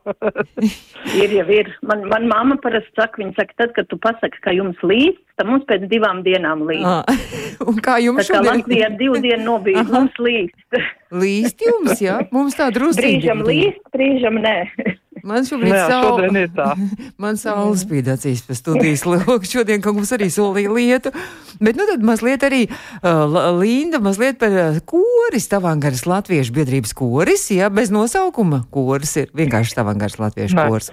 ir 1.22 1.34
jau 1.36 1.46
ir. 1.54 1.68
Man, 1.86 2.02
man 2.10 2.26
mamma 2.26 2.56
parasti 2.62 2.90
saka, 2.98 3.20
viņa 3.22 3.36
saka, 3.36 3.54
tad, 3.60 3.74
kad 3.76 3.86
tu 3.90 3.98
pasaki, 4.02 4.40
ka 4.42 4.54
jums 4.56 4.80
līdz, 4.82 5.20
tad 5.38 5.46
mums 5.46 5.66
pēc 5.68 5.86
divām 5.90 6.24
dienām 6.26 6.64
līdz. 6.66 6.88
Ah, 6.90 7.22
un 7.70 7.78
kā 7.84 8.00
jums 8.02 8.24
Tā 8.24 8.26
kā 8.26 8.40
šodien? 8.40 8.64
Latvija 8.64 8.90
divu 8.98 9.20
dienu 9.22 9.44
nobija, 9.46 9.86
mums 9.86 10.18
līdz. 10.18 10.80
Līst 11.22 11.62
jums, 11.62 12.02
jā? 12.02 12.18
Mums 12.34 12.58
tā 12.58 12.72
drusīgi. 12.74 13.20
Brīžam 13.22 13.46
līdz, 13.46 13.78
brīžam 13.94 14.42
nē. 14.42 14.56
Man 15.26 15.46
šobrīd 15.48 15.74
Jā, 15.74 15.86
šodien 15.90 16.38
ir 16.42 16.52
tā. 16.56 16.68
man 17.22 17.40
saule 17.40 17.74
spīd 17.80 18.10
acīs 18.12 18.44
pa 18.46 18.56
studijas 18.58 19.04
loku. 19.10 19.48
Šodien 19.48 19.82
kaut 19.84 19.98
mums 19.98 20.12
arī 20.16 20.30
solīja 20.32 20.74
lietu. 20.74 21.14
Bet 21.62 21.78
nu 21.78 21.88
tad 21.88 22.04
mazliet 22.06 22.46
arī 22.46 22.64
uh, 22.68 23.38
Linda, 23.58 24.02
mazliet 24.04 24.38
par 24.42 24.54
uh, 24.54 24.78
koris, 24.86 25.50
Tavangaras 25.50 26.06
Latviešu 26.08 26.54
biedrības 26.60 26.94
koris, 26.98 27.48
jā, 27.54 27.70
bez 27.72 27.92
nosaukuma. 27.94 28.64
Koris 28.74 29.16
ir 29.24 29.34
vienkārši 29.36 29.80
Tavangaras 29.80 30.20
Latviešu 30.22 30.58
koris. 30.68 30.92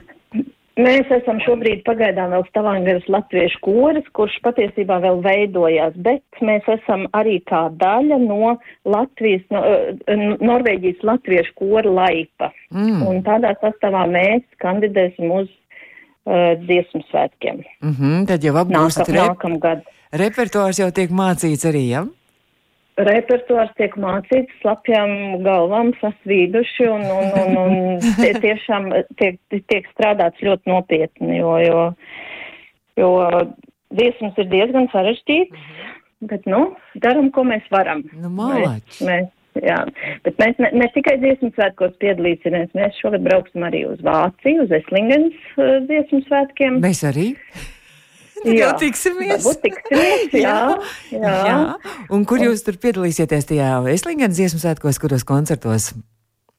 Mēs 0.75 1.07
esam 1.13 1.37
šobrīd 1.39 1.85
pagaidām 1.87 2.33
vēl 2.33 2.43
Stavangaras 2.49 3.05
latviešu 3.07 3.61
koris, 3.63 4.07
kurš 4.17 4.33
patiesībā 4.43 4.97
vēl 5.05 5.21
veidojās, 5.23 5.95
bet 6.03 6.41
mēs 6.43 6.67
esam 6.73 7.05
arī 7.15 7.37
kā 7.47 7.69
daļa 7.79 8.17
no 8.25 8.57
Latvijas, 8.83 9.45
no, 9.55 9.61
eh, 9.63 10.25
Norvēģijas 10.43 11.05
latviešu 11.07 11.55
kora 11.61 11.93
laipa. 12.01 12.51
Mm. 12.75 13.05
Un 13.07 13.23
tādā 13.23 13.53
sastāvā 13.61 14.03
mēs 14.11 14.43
kandidēsim 14.59 15.31
uz 15.31 15.47
uh, 15.47 16.59
dziesmu 16.59 17.05
svētkiem. 17.07 17.63
Mm 17.79 17.95
-hmm, 17.95 18.27
tad 18.27 18.43
jau 18.43 18.55
apgūstat 18.59 19.07
Nākam, 19.07 19.15
rep 19.15 19.31
nākamgad. 19.31 19.81
repertuārs 20.11 20.79
jau 20.83 20.91
tiek 20.91 21.09
mācīts 21.09 21.63
arī, 21.63 21.87
jā? 21.87 22.03
Ja? 22.03 22.24
Repertuārs 22.95 23.73
tiek 23.75 23.95
mācīts, 23.99 24.53
slapjām 24.61 25.41
galvām 25.43 25.91
sasvīduši 25.99 26.87
un, 26.87 27.01
un, 27.11 27.33
un, 27.41 27.57
un 27.59 27.97
tie, 28.21 28.31
tiešām 28.39 28.87
tiek, 29.19 29.39
tiek 29.51 29.89
strādāts 29.91 30.39
ļoti 30.45 30.71
nopietni, 30.71 31.41
jo, 31.41 31.57
jo, 31.59 31.81
jo 33.01 33.11
dziesmas 33.95 34.39
ir 34.39 34.47
diezgan 34.53 34.87
sarežģītas, 34.93 35.67
bet, 36.31 36.47
nu, 36.47 36.69
daram, 37.03 37.27
ko 37.35 37.43
mēs 37.51 37.67
varam. 37.73 38.05
Nu, 38.15 38.31
malači. 38.31 39.03
Mēs, 39.03 39.03
mēs, 39.11 39.29
jā, 39.67 39.81
bet 40.23 40.39
mēs 40.39 40.63
ne, 40.63 40.71
ne 40.79 40.89
tikai 40.95 41.17
dziesmu 41.19 41.51
svētkos 41.51 41.99
piedalīsimies, 41.99 42.71
mēs 42.79 43.03
šogad 43.03 43.27
brauksim 43.27 43.67
arī 43.67 43.83
uz 43.91 43.99
Vāciju, 44.07 44.69
uz 44.69 44.75
Eslingens 44.79 45.35
uh, 45.59 45.81
dziesmu 45.89 46.23
svētkiem. 46.29 46.79
Mēs 46.85 47.03
arī. 47.11 47.33
Tad 48.45 48.59
jau 48.61 48.73
tiksimies. 48.81 49.47
Tiksimies, 49.63 50.35
jā, 50.45 50.57
jā. 51.11 51.37
jā. 51.49 51.61
Un 52.13 52.25
kur 52.29 52.43
jūs 52.43 52.65
tur 52.65 52.77
piedalīsieties 52.81 53.49
tajā 53.51 53.71
Eslingenas 53.93 54.37
dziesmu 54.37 54.61
svētkos, 54.63 55.01
kuros 55.01 55.25
koncertos? 55.27 55.93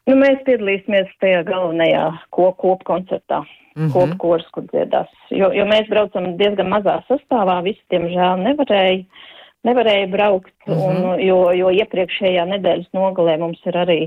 Nu, 0.07 0.15
mēs 0.21 0.43
piedalīsimies 0.47 1.09
tajā 1.23 1.41
galvenajā 1.49 2.05
ko, 2.35 2.53
kopkoncertā, 2.61 3.41
mm 3.43 3.67
Mhm. 3.77 3.87
-hmm. 3.87 3.93
kopkurs, 3.93 4.47
kur 4.55 4.65
dziedās. 4.73 5.11
Jo, 5.31 5.51
jo 5.53 5.65
mēs 5.65 5.89
braucam 5.89 6.37
diezgan 6.37 6.69
mazā 6.73 7.03
sastāvā, 7.09 7.63
visi, 7.63 7.83
diemžēl, 7.93 8.41
nevarēja, 8.47 9.05
nevarēja 9.65 10.07
braukt, 10.09 10.55
mm. 10.67 10.73
-hmm. 10.75 11.05
un, 11.13 11.21
jo, 11.21 11.51
jo 11.53 11.69
iepriekšējā 11.71 12.47
nedēļas 12.55 12.89
nogalē 12.93 13.39
mums 13.39 13.61
ir 13.67 13.77
arī 13.77 14.01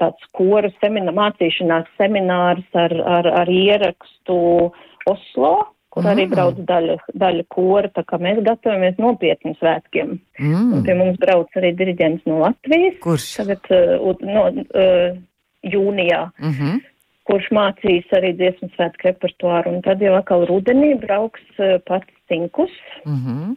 tāds 0.00 0.24
koru 0.32 0.72
semina, 0.80 1.12
mācīšanās 1.12 1.86
seminārs 2.00 2.66
ar, 2.74 2.92
ar, 3.06 3.26
ar 3.42 3.48
ierakstu 3.48 4.72
Oslo, 5.06 5.54
kur 5.92 6.06
arī 6.08 6.24
Mm. 6.26 6.30
brauc 6.34 6.60
daļa, 6.68 6.94
daļa 7.22 7.44
kora, 7.52 7.88
tā 7.92 8.02
kā 8.08 8.18
mēs 8.18 8.38
gatavojamies 8.46 8.96
nopietni 9.02 9.52
svētkiem. 9.60 10.14
Un 10.40 10.54
Mm. 10.80 10.84
pie 10.86 10.94
mums 10.96 11.18
brauc 11.20 11.48
arī 11.60 11.74
diriģents 11.76 12.24
no 12.26 12.38
Latvijas. 12.46 12.96
Kurš? 13.04 13.26
Tagad 13.36 13.68
uh, 13.70 14.14
no, 14.22 14.46
uh, 14.48 15.18
jūnijā, 15.64 16.30
Mm 16.40 16.52
-hmm. 16.52 16.80
kurš 17.28 17.50
mācīs 17.52 18.06
arī 18.12 18.32
dziesmu 18.36 18.68
svētku 18.76 19.04
repertuāru, 19.04 19.68
un 19.74 19.82
tad 19.82 20.00
jau 20.00 20.14
atkal 20.16 20.46
rudenī 20.46 20.98
brauks 21.00 21.44
uh, 21.58 21.78
pats 21.86 22.08
cinkus 22.28 22.70
Mm 23.04 23.18
-hmm. 23.24 23.56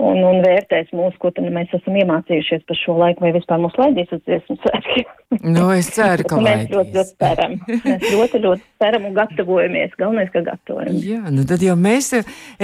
Un, 0.00 0.22
un 0.26 0.40
vērtēs 0.44 0.90
mūs, 0.96 1.16
ko 1.20 1.32
tad 1.36 1.48
mēs 1.52 1.72
esam 1.76 1.98
iemācījušies 2.00 2.66
par 2.68 2.78
šo 2.80 2.96
laiku, 3.00 3.24
vai 3.26 3.34
vispār 3.36 3.60
mūs 3.62 3.76
laidīs 3.80 4.12
uz 4.16 4.22
dziesmu 4.26 4.56
svētkiem. 4.62 5.16
Nu, 5.46 5.68
es 5.70 5.86
ceru, 5.94 6.24
ka 6.26 6.40
mēs 6.42 6.64
ļoti, 6.72 6.94
ļoti 6.96 7.12
ceram. 7.22 7.52
Mēs 7.84 8.06
ļoti, 8.10 8.40
ļoti 8.42 8.64
ceram 8.82 9.04
un 9.06 9.12
gatavojamies. 9.14 9.92
Galvenais, 10.00 10.32
ka 10.34 10.42
gatavojamies. 10.48 11.04
Jā, 11.06 11.20
nu 11.30 11.44
tad 11.46 11.62
jau 11.62 11.76
mēs 11.78 12.10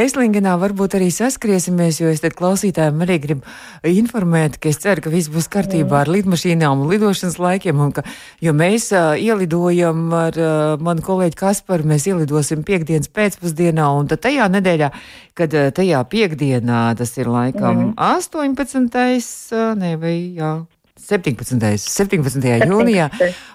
Eslingenā 0.06 0.56
varbūt 0.58 0.96
arī 0.98 1.12
saskriesimies, 1.14 2.00
jo 2.02 2.10
es 2.10 2.24
tad 2.24 2.34
klausītājiem 2.38 3.04
arī 3.06 3.20
gribu 3.22 3.54
informēt, 3.86 4.58
ka 4.58 4.72
es 4.72 4.80
ceru, 4.82 5.04
ka 5.04 5.12
viss 5.12 5.30
būs 5.30 5.46
kārtībā 5.52 6.02
ar 6.02 6.10
lidmašīnām 6.10 6.82
un 6.82 6.90
lidošanas 6.90 7.38
laikiem, 7.42 7.84
un 7.86 7.94
ka, 7.94 8.02
jo 8.42 8.54
mēs 8.56 8.88
uh, 8.96 9.14
ielidojam 9.14 10.02
ar 10.16 10.40
uh, 10.40 10.82
manu 10.82 11.06
kolēģi 11.06 11.38
Kasparu, 11.38 11.86
mēs 11.92 12.08
ielidosim 12.10 12.66
piekdienas 12.66 13.12
pēcpusdienā, 13.14 13.86
un 14.00 14.10
tad 14.10 14.24
tajā 14.26 14.50
nedēļā, 14.56 14.90
kad 15.38 15.54
uh, 15.54 15.70
tajā 15.76 16.02
piekdienā, 16.10 16.82
tas 16.98 17.14
ir 17.20 17.25
laikam 17.30 17.92
18. 17.96 18.96
Uh, 19.52 19.74
ne, 19.78 19.94
vai 20.00 20.16
jā. 20.36 20.54
17. 21.06 21.60
17. 21.86 22.46
jūnijā 22.66 23.10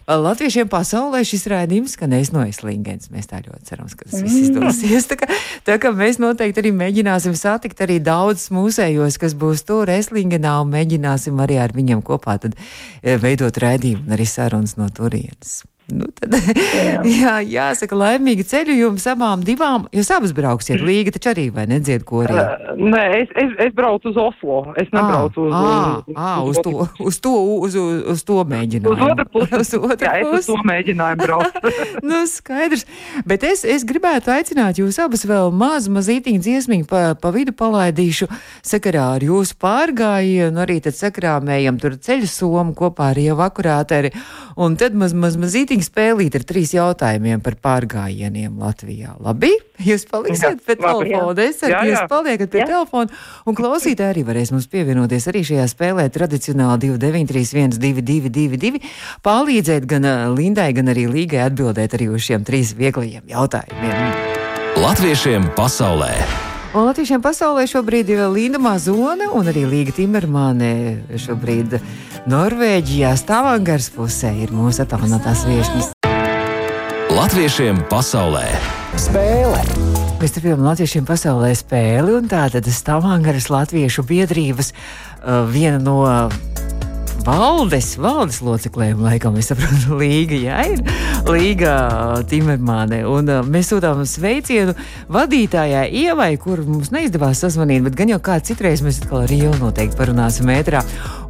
Latviešiem 0.07 0.69
pasaulē 0.71 1.23
šis 1.27 1.47
raidījums 1.51 1.95
skanēs 1.97 2.31
no 2.35 2.43
Eslingens. 2.47 3.09
Mēs 3.11 3.27
tā 3.31 3.41
ļoti 3.43 3.67
ceram, 3.67 3.89
ka 3.89 4.07
tas 4.07 4.21
viss 4.23 4.45
izdosies. 4.45 5.07
Tā 5.09 5.17
kā, 5.19 5.27
tā 5.67 5.77
kā 5.81 5.91
mēs 5.95 6.19
noteikti 6.21 6.63
arī 6.63 6.71
mēģināsim 6.77 7.35
satikt 7.37 7.83
arī 7.83 7.97
daudz 8.03 8.47
mūsējos, 8.53 9.19
kas 9.21 9.35
būs 9.35 9.65
tur 9.67 9.91
Eslingenā, 9.91 10.59
un 10.63 10.71
mēģināsim 10.75 11.41
arī 11.43 11.59
ar 11.63 11.75
viņiem 11.75 12.05
kopā 12.05 12.37
tad, 12.43 12.55
veidot 13.01 13.59
raidījumu 13.63 14.05
un 14.05 14.17
arī 14.19 14.29
sarunas 14.29 14.77
no 14.79 14.87
turienes. 14.93 15.61
Nu, 15.91 16.07
tad, 16.15 16.35
jā. 16.71 17.01
jā, 17.21 17.33
jāsaka, 17.43 17.97
laimīgi 17.97 18.45
ceļu 18.47 18.75
jums 18.77 19.05
abām 19.11 19.41
divām. 19.45 19.87
Jūs 19.95 20.11
abas 20.15 20.33
brauksiet 20.35 20.79
līga, 20.85 21.11
taču 21.15 21.31
arī 21.33 21.47
vai 21.53 21.65
nedzied 21.69 22.05
korī? 22.07 22.37
Nē, 22.77 23.03
es, 23.17 23.33
es, 23.39 23.51
es 23.65 23.73
braucu 23.75 24.11
uz 24.13 24.19
Oslo. 24.21 24.61
Es 24.79 24.87
nebraucu 24.93 25.49
uz, 25.49 25.55
à, 25.55 25.65
uz, 26.05 26.15
à, 26.15 26.31
uz, 26.47 26.61
to, 26.63 26.87
uz, 27.03 27.19
to, 27.23 27.33
uz, 27.65 27.75
uz, 27.75 27.97
uz 28.13 28.23
to 28.27 28.37
mēģinājumu. 28.47 28.93
Uz 28.93 29.03
otru 29.09 29.25
pusi. 29.33 29.57
Uz 29.61 29.73
otru 29.75 30.07
Jā, 30.07 30.13
es 30.21 30.29
uz 30.29 30.37
pusi. 30.37 30.51
to 30.51 30.69
mēģināju 30.69 31.19
braukt. 31.23 31.59
nu, 32.11 32.21
skaidrs. 32.29 32.85
Bet 33.27 33.43
es, 33.47 33.65
es 33.67 33.85
gribētu 33.87 34.31
aicināt 34.33 34.79
jūs 34.79 35.01
abas 35.03 35.25
vēl 35.27 35.51
mazu, 35.55 35.91
mazītiņu 35.97 36.45
dziesmiņu 36.45 36.87
pa, 36.89 37.03
pa 37.19 37.33
vidu 37.35 37.55
palaidīšu 37.57 38.29
sakarā 38.63 39.09
ar 39.17 39.27
jūsu 39.27 39.57
pārgājienu, 39.61 40.61
arī 40.63 40.79
tad 40.85 40.95
sakrāmējam 40.97 41.81
tur 41.81 41.99
ceļu 41.99 42.31
somu 42.31 42.77
kopā 42.77 43.11
ar 43.11 43.21
jau 43.21 43.37
akurāteri. 43.43 44.13
Un 44.61 44.75
tad 44.79 44.95
maz, 44.97 45.15
maz, 45.17 45.37
mazītiņu 45.39 45.70
spēlīt 45.79 46.35
ar 46.35 46.43
trīs 46.43 46.73
jautājumiem 46.75 47.39
par 47.39 47.55
pārgājieniem 47.63 48.59
Latvijā. 48.59 49.15
Labi? 49.23 49.53
Jūs 49.81 50.03
paliksiet 50.11 50.59
pie 50.65 50.75
telefona. 50.75 51.31
Es 51.45 51.61
ceru, 51.61 51.77
ka 51.77 51.85
jūs 51.87 52.03
paliekat 52.11 52.51
pie 52.51 52.59
Jā. 52.59 52.67
telefona. 52.73 53.21
Un 53.47 53.55
klausītāji 53.55 54.11
arī 54.11 54.25
varēs 54.27 54.51
mums 54.51 54.67
pievienoties 54.67 55.29
arī 55.31 55.45
šajā 55.47 55.69
spēlē 55.71 56.09
tradicionāli 56.11 56.91
2931, 56.91 57.79
222, 57.79 58.83
palīdzēt 59.23 59.87
gan 59.87 60.11
ā, 60.11 60.15
Lindai, 60.35 60.69
gan 60.75 60.91
arī 60.91 61.07
Līgai 61.07 61.45
atbildēt 61.47 61.95
arī 61.95 62.11
uz 62.11 62.27
šiem 62.27 62.43
trīs 62.43 62.75
vieglajiem 62.75 63.31
jautājumiem. 63.31 64.15
Latviešiem 64.81 65.53
pasaulē. 65.55 66.50
Un 66.71 66.85
Latvijiem 66.87 67.19
pasaulē 67.19 67.65
šobrīd 67.67 68.07
ir 68.13 68.21
Linda 68.31 68.59
Mazone 68.61 69.25
un 69.35 69.49
arī 69.51 69.65
Līga 69.67 69.91
Timermane. 69.91 71.01
Šobrīd 71.19 71.75
Norvēģijā 72.31 73.09
Stavangars 73.19 73.89
pusē 73.91 74.31
ir 74.39 74.53
mūsu 74.55 74.85
attālinātās 74.85 75.43
viešņas. 75.49 75.89
Latviešiem 77.11 77.81
pasaulē. 77.91 78.45
Spēle! 78.95 79.59
Mēs 80.21 80.37
turpinām 80.37 80.63
Latviešiem 80.63 81.03
pasaulē 81.09 81.51
spēli, 81.59 82.15
un 82.21 82.31
tā 82.31 82.45
tad 82.55 82.71
Stavangaras 82.71 83.49
Latviešu 83.51 84.07
biedrības 84.07 84.71
uh, 84.71 85.43
viena 85.51 85.75
no 85.83 86.05
valdes, 87.27 87.97
valdes 87.99 88.39
locekliem, 88.39 89.03
laikam, 89.03 89.35
es 89.37 89.51
saprotu, 89.51 89.99
Līga, 89.99 90.39
jā, 90.39 90.63
ir 90.71 90.87
Līga 91.29 91.73
Timermāne. 92.27 93.01
Un 93.05 93.29
mēs 93.51 93.69
sūtām 93.71 94.01
sveicienu 94.09 94.73
vadītājai 95.11 95.83
Ievai, 96.01 96.31
kur 96.41 96.63
mums 96.65 96.89
neizdevās 96.93 97.43
sazvanīt, 97.43 97.83
bet 97.85 97.97
gan 97.99 98.11
jau 98.11 98.19
kā 98.23 98.39
citreiz 98.43 98.81
mēs 98.83 99.01
atkal 99.03 99.23
ar 99.25 99.33
Ievu 99.35 99.53
noteikti 99.61 99.99
parunāsim 99.99 100.49
ētrā. 100.51 100.81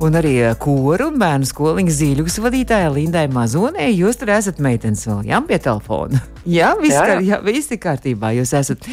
Un 0.01 0.15
arī 0.17 0.37
koru 0.61 1.11
un 1.11 1.19
bērnu 1.21 1.49
skoliņas 1.49 1.97
zīļugas 1.99 2.39
vadītājai 2.45 2.93
Lindai 2.95 3.27
Mazonē, 3.33 3.89
jūs 3.91 4.21
tur 4.21 4.31
esat 4.37 4.61
meitenes 4.63 5.03
vēl, 5.09 5.25
jā, 5.29 5.41
pie 5.49 5.59
telefona. 5.61 6.23
Jā, 6.41 6.71
viss, 6.79 6.95
Jā, 6.95 7.03
jā, 7.05 7.17
jā. 7.19 7.25
jā, 7.35 7.37
viss 7.45 7.69
ir 7.69 7.77
kārtībā, 7.83 8.31
jūs 8.33 8.55
esat. 8.57 8.87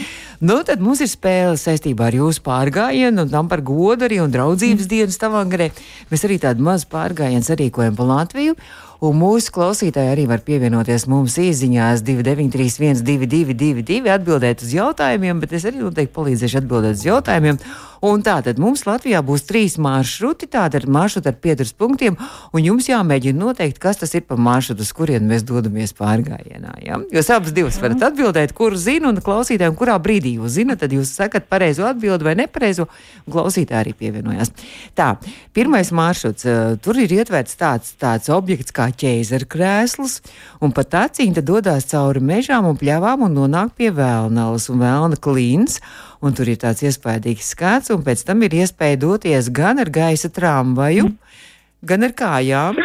Nu, 0.45 0.59
tad 0.69 0.83
mums 0.85 1.01
ir 1.01 1.09
spēle 1.09 1.57
saistībā 1.57 2.11
ar 2.11 2.19
jūsu 2.19 2.43
pārgājienu, 2.45 3.25
un 3.25 3.33
tam 3.33 3.49
par 3.49 3.63
godu 3.65 4.05
arī 4.05 4.21
un 4.21 4.35
draudzības 4.35 4.85
mm. 4.85 4.91
dienu 4.93 5.15
Stavangarē. 5.15 5.71
Mēs 6.13 6.27
arī 6.29 6.37
tādu 6.43 6.67
mazu 6.67 6.91
pārgājienu 6.93 7.49
sarīkojam 7.49 7.97
pa 7.97 8.11
Latviju. 8.13 8.59
Un 8.99 9.15
mūsu 9.15 9.53
klausītāji 9.55 10.11
arī 10.11 10.25
var 10.27 10.41
pievienoties 10.43 11.05
mums 11.07 11.37
īsiņās 11.39 12.01
2931, 12.03 13.05
222, 13.07 14.11
atbildēt 14.11 14.65
uz 14.67 14.73
jautājumiem, 14.75 15.39
bet 15.39 15.55
es 15.55 15.67
arī 15.71 15.85
noteikti 15.85 16.17
palīdzēšu 16.17 16.59
atbildēt 16.65 16.99
uz 16.99 17.05
jautājumiem. 17.07 17.61
Un 18.05 18.23
tātad 18.23 18.61
mums 18.63 18.85
Latvijā 18.87 19.21
būs 19.27 19.47
trīs 19.49 19.75
maršruti, 19.83 20.47
tātad 20.51 20.87
maršruti 20.87 21.31
ar 21.31 21.39
pieturas 21.43 21.73
punktiem, 21.75 22.19
un 22.55 22.63
jums 22.63 22.89
jāmēģina 22.91 23.39
noteikt, 23.41 23.81
kas 23.83 23.99
tas 24.03 24.15
ir 24.15 24.25
pa 24.29 24.39
maršrutu, 24.39 24.85
uz 24.87 24.93
kurien 24.95 25.27
mēs 25.29 25.45
dodamies 25.49 25.95
pārgājienā. 25.99 26.75
Ja? 26.85 27.01
Jūs 27.15 27.31
abas 27.35 27.55
divas 27.57 27.81
varat 27.83 28.05
atbildēt, 28.11 28.55
kuru 28.57 28.79
zinu, 28.79 29.11
un 29.11 29.23
klausītājiem, 29.25 29.75
kurā 29.79 29.99
brīdī 30.03 30.37
jūs 30.39 30.59
zinat, 30.61 30.83
tad 30.83 30.95
jūs 30.95 31.11
sakat 31.19 31.49
pareizo 31.51 31.89
atbildi 31.89 32.29
vai 32.29 32.37
nepareizo, 32.39 32.87
un 33.27 33.35
klausītāji 33.35 33.81
arī 33.81 33.95
pievienojās. 33.99 34.53
Tā, 34.99 35.11
pirmais 35.57 35.91
maršruts, 35.95 36.47
uh, 36.47 36.77
tur 36.83 37.01
ir 37.03 37.17
ietverts 37.19 37.59
tāds, 37.59 37.95
tāds 37.99 38.31
objekts 38.35 38.75
kā 38.75 38.91
ķēzara 38.95 39.49
krēsls, 39.51 40.21
un 40.63 40.75
pat 40.77 40.95
acīm 41.03 41.35
dodas 41.39 41.87
cauri 41.91 42.23
mežām 42.25 42.67
un 42.69 42.79
pļavām 42.79 43.27
un 43.27 43.37
nonāk 43.37 43.75
pie 43.79 43.91
vēlnavas 43.95 44.69
un 44.73 44.83
vēlna 44.83 45.19
klīns 45.23 45.79
un 46.25 46.35
tur 46.37 46.51
ir 46.51 46.59
tāds 46.61 46.85
iespaidīgs 46.87 47.53
skats, 47.55 47.93
un 47.95 48.05
pēc 48.07 48.25
tam 48.29 48.43
ir 48.47 48.59
iespēja 48.63 49.01
doties 49.05 49.51
gan 49.55 49.83
ar 49.83 49.91
gaisa 49.93 50.31
tramvaju, 50.33 51.09
mm. 51.11 51.41
gan 51.89 52.09
ar 52.09 52.15
kājām. 52.19 52.79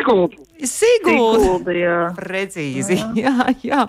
Sigulda, 0.64 1.74
jā. 1.76 1.98
Precīzi, 2.16 2.96
jā. 2.96 3.10
jā, 3.26 3.56
jā. 3.66 3.82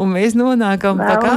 Un 0.00 0.14
mēs 0.14 0.36
nonākam 0.38 1.00
pie 1.02 1.18
kā, 1.20 1.34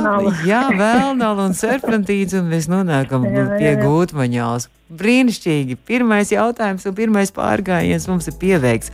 jā, 0.47 0.61
vēlnala 0.71 1.49
un 1.49 1.57
serpentīns, 1.57 2.37
un 2.39 2.47
mēs 2.53 2.69
nonākam 2.71 3.27
jā, 3.27 3.43
jā, 3.43 3.59
pie 3.59 3.75
gūtmaņās. 3.83 4.69
Brīnišķīgi. 4.95 5.79
Pirmais 5.87 6.31
jautājums 6.31 6.85
un 6.87 6.95
pirmais 6.95 7.33
pārgājiens 7.35 8.07
mums 8.11 8.29
ir 8.31 8.39
pieveikts. 8.39 8.93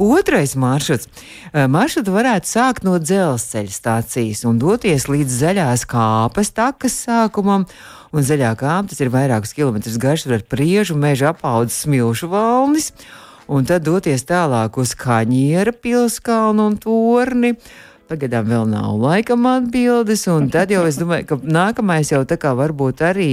Otrais 0.00 0.54
maršruts. 0.56 1.08
Maršrutu 1.52 2.14
varētu 2.14 2.48
sākt 2.48 2.86
no 2.86 2.94
dzelzceļa 3.02 3.74
stācijas 3.74 4.46
un 4.48 4.60
doties 4.60 5.10
līdz 5.10 5.40
zaļās 5.42 5.84
kāpes 5.90 6.54
takas 6.56 6.96
sākumam 7.04 7.66
un 8.12 8.26
zaļā 8.26 8.54
kāpa 8.58 8.90
tas 8.90 9.00
ir 9.02 9.12
vairākus 9.12 9.54
kilometrus 9.56 9.98
garš 10.00 10.26
ar 10.30 10.44
priežu 10.46 10.96
meža 10.98 11.30
apaudzes 11.34 11.84
smilšu 11.84 12.30
valnis, 12.32 12.90
un 13.50 13.68
tad 13.68 13.86
doties 13.86 14.26
tālāk 14.28 14.78
uz 14.80 14.94
Kaņiera 14.98 15.74
pilskalnu 15.74 16.70
un 16.70 16.76
torni. 16.82 17.54
Pagaidām 18.10 18.48
vēl 18.50 18.66
nav 18.72 18.96
laikam 18.98 19.46
atbildes, 19.46 20.26
un 20.30 20.50
tad 20.50 20.72
jau 20.74 20.82
es 20.88 20.98
domāju, 20.98 21.28
ka 21.30 21.40
nākamais 21.46 22.10
jau 22.10 22.24
tā 22.26 22.40
kā 22.40 22.56
varbūt 22.58 23.04
arī 23.06 23.32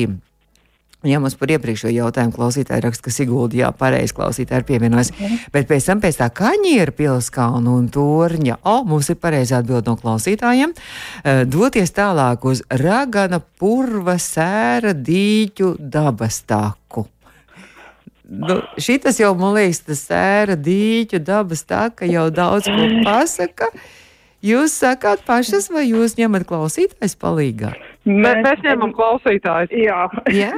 Ja 1.06 1.20
mums 1.22 1.36
par 1.38 1.52
iepriekšējo 1.54 1.94
jautājumu 1.94 2.34
klausītāji 2.34 2.82
raksta, 2.82 3.04
ka 3.06 3.12
Sigūda, 3.14 3.60
jā, 3.60 3.68
pareizi 3.78 4.16
klausītāji 4.18 4.64
ir 4.64 4.66
pievienojas, 4.66 5.12
bet 5.54 5.68
pēc 5.70 5.86
tam 5.86 6.00
pēc 6.02 6.18
tā 6.18 6.28
kaņiera 6.34 6.96
pilskalna 6.98 7.76
un 7.78 7.86
torņa, 7.94 8.58
o, 8.66 8.80
mums 8.90 9.12
ir 9.14 9.20
pareizi 9.22 9.54
atbild 9.54 9.86
no 9.86 9.94
klausītājiem, 10.02 10.74
uh, 10.74 11.44
doties 11.46 11.94
tālāk 11.94 12.48
uz 12.50 12.64
ragana 12.82 13.38
purva 13.62 14.18
sēra 14.18 14.96
dīķu 14.98 15.76
dabas 15.78 16.42
taku. 16.50 17.06
Nu, 18.28 18.58
šitas 18.82 19.22
jau, 19.22 19.36
man 19.38 19.54
liekas, 19.56 19.86
tas 19.86 20.02
sēra 20.10 20.58
dīķu 20.58 21.22
dabas 21.24 21.62
taka 21.70 22.10
jau 22.10 22.26
daudz 22.34 22.68
ko 22.74 22.90
pasaka. 23.06 23.70
Jūs 24.44 24.76
sakāt 24.82 25.24
pašas, 25.26 25.70
vai 25.74 25.88
jūs 25.88 26.18
ņemat 26.20 26.44
klausītājs 26.50 27.16
palīgā? 27.22 27.72
Mēs, 28.08 28.42
mēs 28.46 28.64
ņemam 28.64 28.96
klausītājus. 28.96 29.76
Jā. 29.76 30.08
ja? 30.42 30.52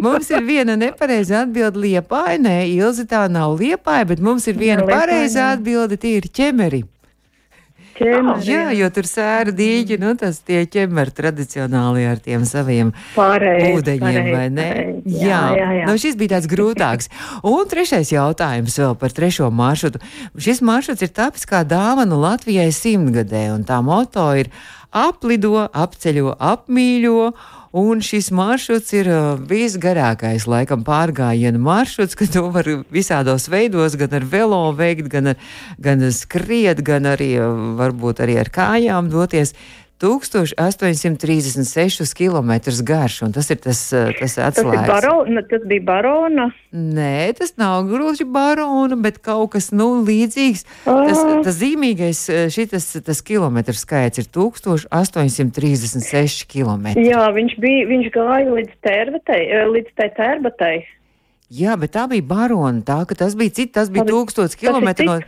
Mums 0.00 0.30
ir 0.32 0.44
viena 0.48 0.78
nepareiza 0.80 1.44
atbilde 1.44 1.82
liepāja. 1.84 2.40
Nē, 2.40 2.58
Ilzi 2.72 3.06
tā 3.10 3.26
nav 3.32 3.58
liepāja, 3.60 4.08
bet 4.14 4.24
mums 4.24 4.48
ir 4.48 4.58
viena 4.60 4.86
pareiza 4.88 5.52
atbilde, 5.52 6.00
tie 6.00 6.16
ir 6.22 6.30
ķemeri. 6.32 6.84
Ķemeri, 7.96 8.44
jā, 8.44 8.64
jo 8.76 8.88
tur 8.92 9.06
sēra 9.08 9.52
dīķi, 9.56 9.96
nu 10.02 10.10
tas 10.20 10.42
tie 10.44 10.66
ķemeri 10.68 11.14
tradicionāli 11.16 12.04
ar 12.04 12.18
tiem 12.20 12.44
saviem 12.48 12.90
Pareiz, 13.14 13.70
ūdeņiem, 13.70 14.02
pareiz, 14.04 14.28
vai 14.34 14.44
ne? 14.52 14.66
pareiz, 14.68 15.16
jā, 15.16 15.28
jā, 15.30 15.40
jā, 15.56 15.68
jā. 15.78 15.86
Nu, 15.88 15.96
šis 16.02 16.18
bija 16.20 16.34
tāds 16.34 16.50
grūtāks. 16.52 17.08
Un 17.48 17.70
trešais 17.72 18.12
jautājums 18.12 18.76
vēl 18.82 18.96
par 19.00 19.16
trešo 19.16 19.48
maršrutu. 19.48 20.02
Šis 20.36 20.60
maršruts 20.60 21.06
ir 21.08 21.14
tapis 21.16 21.48
kā 21.48 21.62
dāvana 21.64 22.20
Latvijai 22.20 22.68
simtgadē, 22.74 23.46
un 23.54 23.64
tā 23.64 23.80
moto 23.84 24.28
ir 24.36 24.52
aplido, 24.94 25.68
apceļo, 25.72 26.36
apmīļo. 26.38 27.30
Un 27.76 28.00
šis 28.00 28.30
maršruts 28.32 28.94
ir 28.96 29.08
uh, 29.12 29.24
visgarākais, 29.36 30.46
laikam, 30.48 30.80
pārgājienu 30.86 31.60
maršruts, 31.60 32.16
ka 32.16 32.24
to 32.32 32.46
var 32.54 32.68
visādos 32.94 33.50
veidos, 33.52 33.98
gan 34.00 34.16
ar 34.16 34.24
velo 34.24 34.62
veikt, 34.76 35.10
gan, 35.12 35.34
ar, 35.34 35.50
gan 35.76 36.06
skriet, 36.14 36.80
gan 36.86 37.10
arī 37.10 37.34
uh, 37.36 37.50
varbūt 37.76 38.24
arī 38.24 38.38
ar 38.40 38.52
kājām 38.54 39.10
doties. 39.12 39.52
1836 40.02 42.14
km 42.14 42.50
garš, 42.84 43.22
un 43.22 43.32
tas 43.32 43.50
ir 43.50 43.56
tas, 43.64 43.80
uh, 43.92 44.10
tas 44.18 44.34
Tas, 44.36 44.58
atslēgas. 44.58 44.86
barona, 44.88 45.42
tas 45.48 45.60
bija 45.68 45.82
barona. 45.88 46.50
Nē, 46.72 47.32
tas 47.38 47.54
nav 47.56 47.84
gluži 47.88 48.24
barona, 48.28 48.96
bet 49.00 49.18
kaut 49.24 49.50
kas 49.56 49.70
nu, 49.72 50.02
līdzīgs. 50.04 50.64
Tas, 50.84 51.18
Ah. 51.18 51.40
tas 51.44 51.54
zīmīgais 51.60 52.20
eh, 52.28 52.48
šitas, 52.52 52.90
tas 53.04 53.22
kilometru 53.22 53.74
skaits 53.74 54.18
ir 54.18 54.24
1836 54.32 56.44
km. 56.50 56.86
Jā, 57.00 57.30
viņš 57.32 57.56
bija, 57.62 57.86
viņš 57.88 58.10
gāja 58.14 58.50
līdz 58.58 58.72
tērbatei, 58.84 59.42
eh, 59.52 59.64
līdz 59.72 59.88
tai 59.96 60.08
tērbatei. 60.18 60.84
Jā, 61.48 61.76
bet 61.78 61.92
tā 61.94 62.08
bija 62.10 62.24
barona. 62.26 62.80
Tā, 62.82 63.06
tas 63.14 63.36
bija 63.38 63.52
cits, 63.54 63.70
tas 63.72 63.88
bija 63.88 64.02
Tā 64.02 64.10
tūkstots 64.10 64.56
kilometru 64.58 65.04
no. 65.06 65.20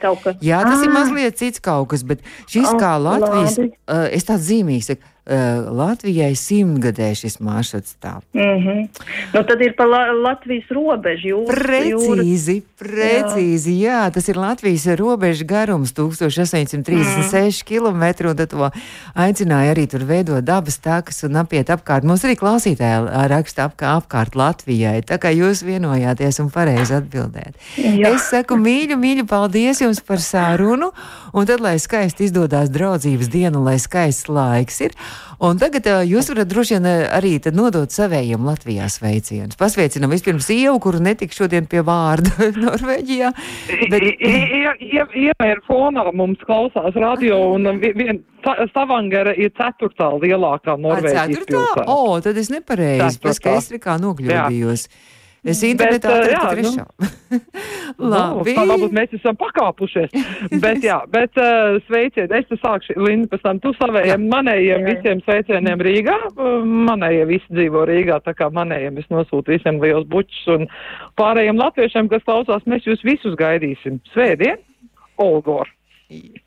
Jā, 0.43 0.63
tas 0.67 0.83
ir 0.83 0.91
Ah. 0.91 0.95
mazliet 0.97 1.37
cits 1.39 1.61
kaut 1.63 1.89
kas, 1.93 2.03
bet 2.03 2.21
šis 2.51 2.67
Ah, 2.67 2.75
kā 2.75 2.93
Latvijas, 2.99 3.59
labi. 3.59 3.73
uh, 3.87 4.09
es 4.11 4.25
tāds 4.25 4.49
zīmīgs, 4.51 4.83
saku, 4.91 5.03
uh, 5.29 5.69
Latvijai 5.79 6.33
simtgadē 6.38 7.12
šis 7.14 7.38
maršruts 7.45 7.97
tā. 8.03 8.19
Mm 8.33 8.41
-hmm. 8.41 8.88
nu, 9.35 9.43
tad 9.45 9.61
ir 9.61 9.75
pa 9.77 9.85
La 9.85 10.12
Latvijas 10.12 10.64
robežu 10.71 11.29
jūras. 11.29 11.59
Precīzi, 11.59 12.62
precīzi, 12.81 13.75
jā. 13.83 14.05
jā, 14.07 14.11
tas 14.11 14.29
ir 14.29 14.37
Latvijas 14.37 14.87
robežas 14.87 15.47
garums, 15.47 15.93
1836 15.93 17.62
mm. 17.62 17.67
km. 17.69 18.29
Un 18.29 18.37
tad 18.37 18.49
to 18.49 18.71
aicināja 19.14 19.75
arī 19.75 19.87
tur 19.87 20.05
veidot 20.05 20.45
dabas 20.45 20.79
takas 20.79 21.23
un 21.25 21.37
apiet 21.37 21.71
apkārt. 21.71 22.05
Mums 22.05 22.25
arī 22.25 22.37
klausītāji 22.37 23.29
raksta 23.29 23.64
apkārt, 23.69 24.09
apkārt 24.09 24.37
Latvijai. 24.38 25.03
Tā 25.07 25.19
kā 25.21 25.31
jūs 25.35 25.62
vienojāties 25.67 26.41
un 26.43 26.51
pareizi 26.51 26.97
atbildēt. 26.99 27.57
Jā. 27.77 28.14
Es 28.14 28.29
saku 28.33 28.59
mīļu, 28.61 28.99
mīļu, 28.99 29.27
paldies 29.29 29.83
jums 29.83 30.01
par 30.05 30.23
sārunu. 30.23 30.91
Un 31.37 31.49
tad, 31.49 31.62
lai 31.64 31.77
skaisti 31.79 32.29
izdodas 32.29 32.73
draudzības 32.73 33.31
diena, 33.33 33.61
lai 33.62 33.79
skaists 33.83 34.31
laiks 34.33 34.81
ir. 34.87 34.97
Un 35.45 35.59
tagad 35.61 35.87
uh, 35.87 36.01
jūs 36.07 36.31
varat 36.33 36.49
droši 36.51 36.77
vien 36.79 36.89
arī 37.19 37.37
nodot 37.55 37.91
savējiem 37.95 38.43
Latvijā 38.49 38.89
sveicienus. 38.91 39.59
Pasveicinam 39.61 40.11
vispirms 40.11 40.49
ievu, 40.55 40.79
kuru 40.83 41.01
netik 41.05 41.33
šodien 41.37 41.67
pie 41.71 41.83
vārda 41.87 42.51
Norvēģijā. 42.65 43.31
Bet, 43.93 44.09
Iemēra 45.19 45.63
fonā 45.67 46.05
mums 46.17 46.41
klausās 46.47 46.97
radio, 46.99 47.39
un 47.57 47.69
vi- 47.83 47.93
vien 47.97 48.21
Savangara 48.73 49.33
ir 49.37 49.51
ceturtā 49.59 50.11
lielākā 50.23 50.77
Norvēģijas 50.79 51.45
pilsēta. 51.49 51.85
O, 51.91 52.19
tad 52.25 52.37
es 52.39 52.51
nepareizi, 52.55 53.21
tas, 53.23 53.41
ka 53.43 53.57
es 53.59 53.71
kā 53.83 53.99
nokļūdījos. 54.03 54.89
Es 55.49 55.63
internetā 55.67 56.13
uh, 56.13 56.25
atradu 56.27 56.65
nu. 56.65 56.73
trešā. 56.75 56.87
Nu, 57.99 58.13
Labi. 58.13 58.53
tā 58.55 58.63
varbūt 58.69 58.93
mēs 58.95 59.15
esam 59.17 59.37
pakāpušies. 59.41 60.13
bet, 60.65 60.85
jā, 60.87 61.01
bet 61.13 61.35
uh, 61.41 61.79
sveicieni, 61.89 62.31
es 62.39 62.47
te 62.49 62.59
sākšu, 62.61 62.95
Linda, 63.03 63.31
pēc 63.33 63.43
tam 63.45 63.61
tu 63.65 63.73
savējiem, 63.77 64.29
manējiem 64.31 64.69
Jā, 64.69 64.79
jā. 64.85 64.93
visiem 64.93 65.23
sveicieniem 65.27 65.83
Rīgā. 65.83 66.19
Uh, 66.31 66.61
manējie 66.89 67.25
visi 67.33 67.59
dzīvo 67.59 67.83
Rīgā, 67.91 68.21
tā 68.25 68.37
kā 68.39 68.51
manējiem 68.55 69.01
es 69.03 69.09
nosūtu 69.13 69.57
visiem 69.57 69.81
liels 69.83 70.07
bučus 70.09 70.45
un 70.55 70.69
pārējiem 71.21 71.59
latviešiem, 71.59 72.13
kas 72.13 72.25
klausās, 72.29 72.69
mēs 72.71 72.87
jūs 72.87 73.03
visus 73.09 73.37
gaidīsim. 73.41 73.99
Svētdien, 74.15 74.63
Olgor. 75.19 75.69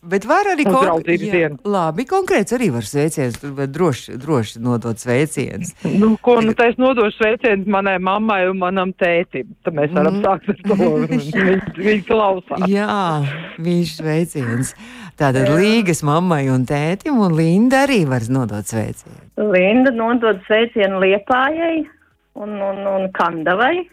Bet 0.02 0.26
var 0.26 0.48
arī 0.50 0.64
Uz 0.66 0.74
kon- 0.74 0.86
draudzības 0.88 1.34
jā. 1.38 1.50
Labi, 1.70 2.06
konkrēts 2.10 2.56
arī 2.58 2.72
var 2.74 2.82
sveiciens, 2.82 3.36
tur 3.38 3.52
var 3.54 3.68
droši, 3.70 4.16
droši 4.18 4.58
nodot 4.60 4.98
sveicienus. 4.98 5.76
Nu, 5.86 6.16
ko 6.18 6.40
nu 6.42 6.56
tā 6.58 6.72
es 6.72 6.80
nodošu 6.82 7.14
sveicienus 7.20 7.68
manai 7.70 8.00
mammai 8.02 8.48
un 8.50 8.58
manam 8.58 8.90
tētim. 8.98 9.52
Tad 9.64 9.78
mēs 9.78 9.94
varam 9.94 10.18
Mm. 10.18 10.24
sākt 10.26 10.50
ar 10.50 10.58
to. 10.66 10.90
Viņi, 11.12 11.62
viņi 11.78 12.04
klausās. 12.10 12.66
Jā, 12.68 13.22
viņš 13.62 13.94
sveiciens. 14.02 14.74
Tātad 15.22 15.46
Līgas 15.54 16.02
mammai 16.02 16.50
un 16.50 16.66
tētim, 16.66 17.22
un 17.22 17.36
Linda 17.38 17.86
arī 17.86 18.02
var 18.10 18.22
nodot 18.34 18.66
sveicienu. 18.66 19.30
Linda 19.38 19.92
nodod 19.92 20.42
sveicienu 20.48 20.98
Liepājai 21.06 21.86
un, 22.34 22.58
un, 22.58 22.82
un 22.96 23.12
Kandavai. 23.14 23.86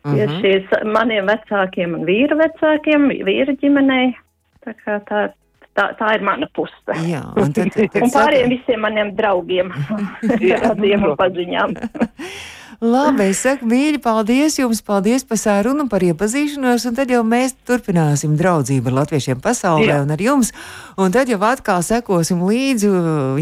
Uh 0.00 0.16
Ja 0.16 0.24
-huh. 0.26 0.40
šīs 0.40 0.64
maniem 0.96 1.26
vecākiem 1.28 1.92
un 1.94 2.06
vīra 2.08 2.32
vecākiem, 2.40 3.10
vīra 3.20 3.52
ģimenei. 3.60 4.14
Tā, 4.64 4.74
kā 4.84 4.98
tā, 5.08 5.20
tā, 5.78 5.84
tā 5.96 6.14
ir 6.18 6.24
mana 6.26 6.48
puse. 6.56 6.96
Jā, 7.08 7.22
un 7.40 7.52
tad, 7.56 7.70
tad, 7.74 7.90
tad 7.94 8.02
Un 8.06 8.12
pārējiem 8.12 8.46
saka- 8.46 8.54
visiem 8.54 8.82
maniem 8.84 9.12
draugiem, 9.16 9.72
radiem 10.66 11.06
un 11.10 11.16
paziņām. 11.20 11.76
Labi, 12.80 13.26
es 13.28 13.42
saku, 13.44 13.66
mīļi, 13.68 13.98
paldies 14.00 14.54
jums, 14.56 14.78
paldies 14.80 15.26
par 15.28 15.36
sarunu, 15.36 15.84
par 15.92 16.00
iepazīšanos, 16.00 16.86
un 16.88 16.94
tad 16.96 17.10
jau 17.12 17.20
mēs 17.28 17.52
turpināsim 17.68 18.38
draudzību 18.40 18.88
ar 18.88 18.94
latviešiem 19.02 19.42
pasaulē 19.44 19.90
Jā. 19.90 19.98
un 20.00 20.14
ar 20.14 20.22
jums, 20.24 20.48
un 20.96 21.12
tad 21.12 21.28
jau 21.28 21.36
atkal 21.44 21.84
sekosim 21.84 22.40
līdzi 22.48 22.88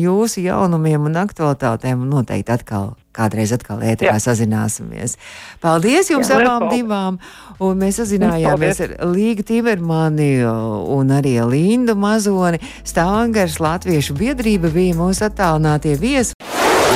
jūsu 0.03 0.43
jaunumiem 0.43 1.07
un 1.07 1.21
aktualitātēm, 1.23 2.03
un 2.03 2.11
noteikti 2.17 2.51
atkal 2.57 2.97
kādreiz 3.15 3.53
atkal 3.55 3.79
ēterā 3.79 4.17
Jā. 4.17 4.25
sazināsimies. 4.27 5.15
Paldies 5.63 6.11
jums 6.11 6.33
Jā, 6.35 6.41
abām 6.43 6.67
divām! 6.73 7.21
Un 7.63 7.79
mēs 7.79 8.01
sazinājāmies 8.03 8.83
ar 8.89 8.97
Līgu 9.07 9.47
Timermani 9.47 10.33
un 10.47 11.15
arī 11.15 11.37
Lindu 11.47 11.95
Mazoni. 11.95 12.59
Stāvangars 12.83 13.61
Latviešu 13.63 14.19
biedrība 14.19 14.75
bija 14.75 14.99
mūsu 14.99 15.29
attālinātie 15.31 15.95
viesi. 15.95 16.35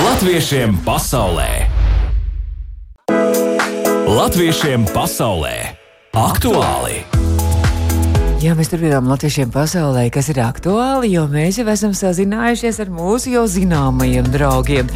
Latviešiem 0.03 0.83
pasaulē! 0.83 1.62
Latviešiem 4.13 4.83
pasaulē! 4.93 5.73
Aktuāli! 6.13 6.99
Jā, 8.45 8.53
mēs 8.53 8.69
turpinām 8.69 9.07
latviešiem 9.09 9.49
pasaulē, 9.55 10.03
kas 10.13 10.27
ir 10.29 10.43
aktuāli, 10.45 11.15
jo 11.15 11.23
mēs 11.33 11.57
jau 11.57 11.65
esam 11.73 11.95
sazinājušies 11.97 12.83
ar 12.85 12.91
mūsu 12.93 13.33
jau 13.33 13.47
zināmajiem 13.49 14.29
draugiem. 14.35 14.91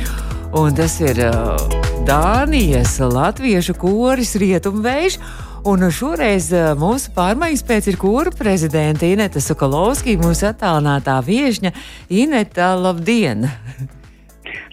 Un 0.60 0.76
tas 0.76 0.98
ir 1.00 1.22
uh, 1.30 1.56
Dānijas 2.04 2.98
latviešu 3.00 3.78
koris 3.80 4.34
Rietumvējš. 4.36 5.16
Un 5.64 5.88
šoreiz 5.88 6.50
uh, 6.52 6.74
mūsu 6.76 7.14
pārmaiņas 7.16 7.64
pēc 7.72 7.88
ir 7.94 7.96
kura 8.02 8.34
prezidenta 8.36 9.08
Ineta 9.08 9.40
Sokolovskija, 9.40 10.20
mūsu 10.20 10.50
attālinātā 10.50 11.16
viesņa 11.24 11.72
Ineta, 12.12 12.74
labdien! 12.76 13.48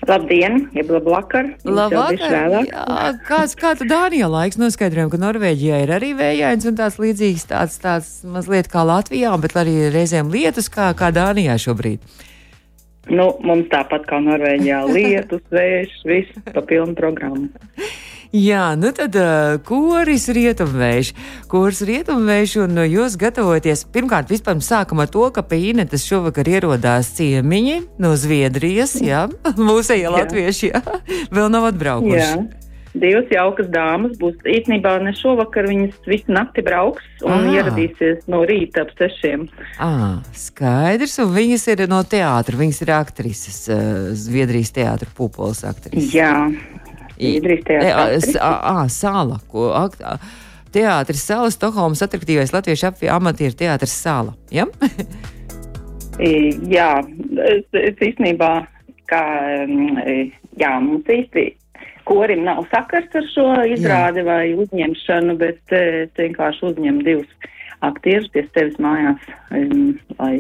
Labdien, 0.08 0.68
jeb 0.76 0.90
labvakar. 0.92 1.54
Labvakar. 1.64 2.58
Jā, 2.68 3.12
kāds, 3.28 3.56
kā 3.60 3.74
tu 3.80 3.88
Dānijā 3.88 4.28
laiks 4.32 4.60
noskaidrojam, 4.60 5.12
ka 5.14 5.20
Norvēģijā 5.22 5.80
ir 5.86 5.94
arī 5.96 6.12
vējains 6.20 6.68
un 6.68 6.78
tāds 6.80 7.00
līdzīgs, 7.00 7.48
tāds, 7.52 7.80
tāds 7.84 8.12
mazliet 8.28 8.68
kā 8.72 8.84
Latvijā, 8.88 9.32
bet 9.42 9.56
arī 9.60 9.90
reizēm 9.94 10.32
lietus 10.34 10.68
kā, 10.74 10.92
kā 10.98 11.14
Dānijā 11.16 11.56
šobrīd. 11.62 12.04
Nu, 13.12 13.30
mums 13.44 13.68
tāpat 13.72 14.08
kā 14.10 14.20
Norvēģijā 14.24 14.82
lietus, 14.96 15.44
vējš, 15.54 16.00
viss 16.10 16.44
pa 16.52 16.66
pilnu 16.68 16.96
programmu. 17.00 17.52
Jā, 18.34 18.72
nu 18.74 18.90
tad 18.98 19.14
uh, 19.14 19.60
koris 19.62 20.24
rietumvējš, 20.34 21.12
kurs 21.52 21.84
rietumvējš, 21.86 22.56
un 22.64 22.80
uh, 22.82 22.88
jūs 22.90 23.14
gatavoties. 23.22 23.84
Pirmkārt, 23.94 24.32
vispār 24.34 24.58
sākam 24.66 25.04
ar 25.04 25.12
to, 25.14 25.28
ka 25.30 25.44
pie 25.46 25.60
Inetas 25.70 26.08
šovakar 26.10 26.50
ierodās 26.50 27.12
ciemiņi 27.14 27.76
no 28.02 28.16
Zviedrijas, 28.18 28.96
jā, 29.06 29.28
mūsējie 29.70 30.10
latvieši, 30.18 30.72
jā, 30.74 30.82
vēl 31.30 31.54
nav 31.54 31.70
atbraukuši. 31.70 32.18
Jā. 32.18 32.34
Divas 32.98 33.30
jaukas 33.30 33.70
dāmas 33.74 34.18
būs 34.18 34.42
īstenībā 34.50 34.96
ne 35.06 35.14
šovakar, 35.18 35.70
viņas 35.70 36.10
visu 36.10 36.34
nakti 36.34 36.66
brauks 36.66 37.06
un 37.22 37.38
à. 37.38 37.54
ieradīsies 37.54 38.26
no 38.30 38.42
rīta 38.50 38.88
ap 38.88 38.94
sešiem. 38.98 39.46
À, 39.78 40.22
skaidrs, 40.38 41.20
un 41.22 41.34
viņas 41.38 41.70
ir 41.74 41.86
no 41.90 42.02
teātra, 42.02 42.58
viņas 42.58 42.82
ir 42.86 42.94
aktrises, 42.98 43.60
Zviedrijas 44.26 44.74
teātra 44.74 45.10
pupoles 45.18 45.62
aktrises. 45.70 46.14
Jā, 46.14 46.34
Idrīs 47.18 47.64
teātris. 47.68 48.34
Sāla, 48.94 49.40
ko 49.52 49.70
teātris 50.74 51.26
Sāla, 51.28 51.52
Stokholmas 51.54 52.04
atraktīvais 52.06 52.54
latviešu 52.56 52.94
amatieru 53.14 53.58
teātris 53.60 53.96
Sāla. 54.04 54.36
Ja? 54.54 54.68
jā, 56.20 56.90
es, 57.48 57.66
es 57.78 58.08
īstenībā, 58.10 58.54
kā, 59.10 59.24
jā, 60.60 60.74
mums 60.84 61.10
īsti 61.10 61.52
korim 62.08 62.44
nav 62.44 62.66
sakars 62.72 63.16
ar 63.16 63.28
šo 63.32 63.48
izrādi 63.70 64.24
jā. 64.24 64.28
vai 64.28 64.44
uzņemšanu, 64.60 65.38
bet 65.40 65.76
es 65.78 66.12
vienkārši 66.20 66.66
uzņemu 66.72 67.06
divus 67.06 67.50
aktierus 67.84 68.30
pie 68.34 68.46
sevis 68.52 68.78
mājās, 68.82 69.24
lai, 70.20 70.36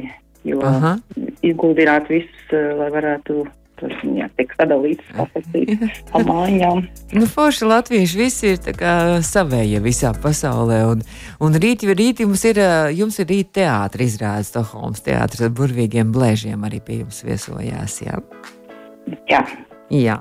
jo 0.47 0.61
Aha. 0.67 0.95
ieguldītu 1.43 2.17
visus, 2.17 2.55
lai 2.79 2.89
varētu 2.93 3.43
tur 3.79 3.93
jā, 4.17 4.27
tiek 4.37 4.53
sadalīts, 4.57 5.09
sacīt, 5.17 5.73
pa 6.11 6.21
mājām. 6.29 6.85
Nu, 7.15 7.27
forši 7.29 7.69
latvieši 7.69 8.19
visi 8.19 8.53
ir 8.53 8.85
savējie 9.25 9.81
visā 9.83 10.13
pasaulē, 10.23 10.83
un, 10.91 11.03
un 11.43 11.59
rīt, 11.63 11.85
rīt 11.89 12.23
jums 12.23 12.45
ir, 12.49 12.61
jums 12.95 13.19
ir 13.23 13.29
rīt 13.31 13.53
teātri 13.59 14.07
izrādes, 14.09 14.53
Stokholmas 14.53 15.03
teātris 15.05 15.45
ar 15.47 15.53
burvīgiem 15.57 16.13
blēžiem 16.13 16.65
arī 16.67 16.81
pie 16.83 17.01
jums 17.03 17.23
viesojās, 17.25 18.01
jā? 18.05 18.19
Jā. 19.29 19.43
Jā, 19.93 20.15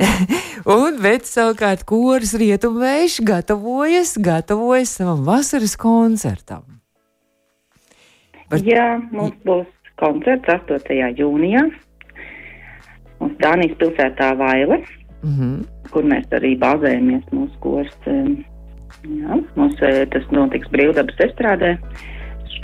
un, 0.70 0.94
bet 1.02 1.26
savukārt 1.28 1.82
koris 1.84 2.30
rietumvējš 2.40 3.18
gatavojas, 3.26 4.14
gatavojas 4.22 4.94
savam 5.00 5.26
vasaras 5.26 5.74
koncertam. 5.76 6.62
Par... 8.48 8.62
Jā, 8.64 8.94
mums 9.12 9.36
būs 9.44 9.68
koncerts 10.00 10.48
8. 10.48 10.94
jūnijā 11.18 11.66
mums 13.24 13.38
Dānijas 13.42 13.76
pilsētā 13.80 14.34
Vaile, 14.38 14.82
mm 15.22 15.34
-hmm. 15.36 15.90
kur 15.90 16.04
mēs 16.04 16.28
arī 16.36 16.54
bāzējamies 16.60 17.32
mūsu 17.32 17.60
kurs. 17.64 17.96
Jā, 19.04 19.40
mums 19.56 19.80
eh, 19.82 20.04
tas 20.12 20.24
notiks 20.32 20.70
brīvdabas 20.72 21.18
estrādē, 21.26 21.76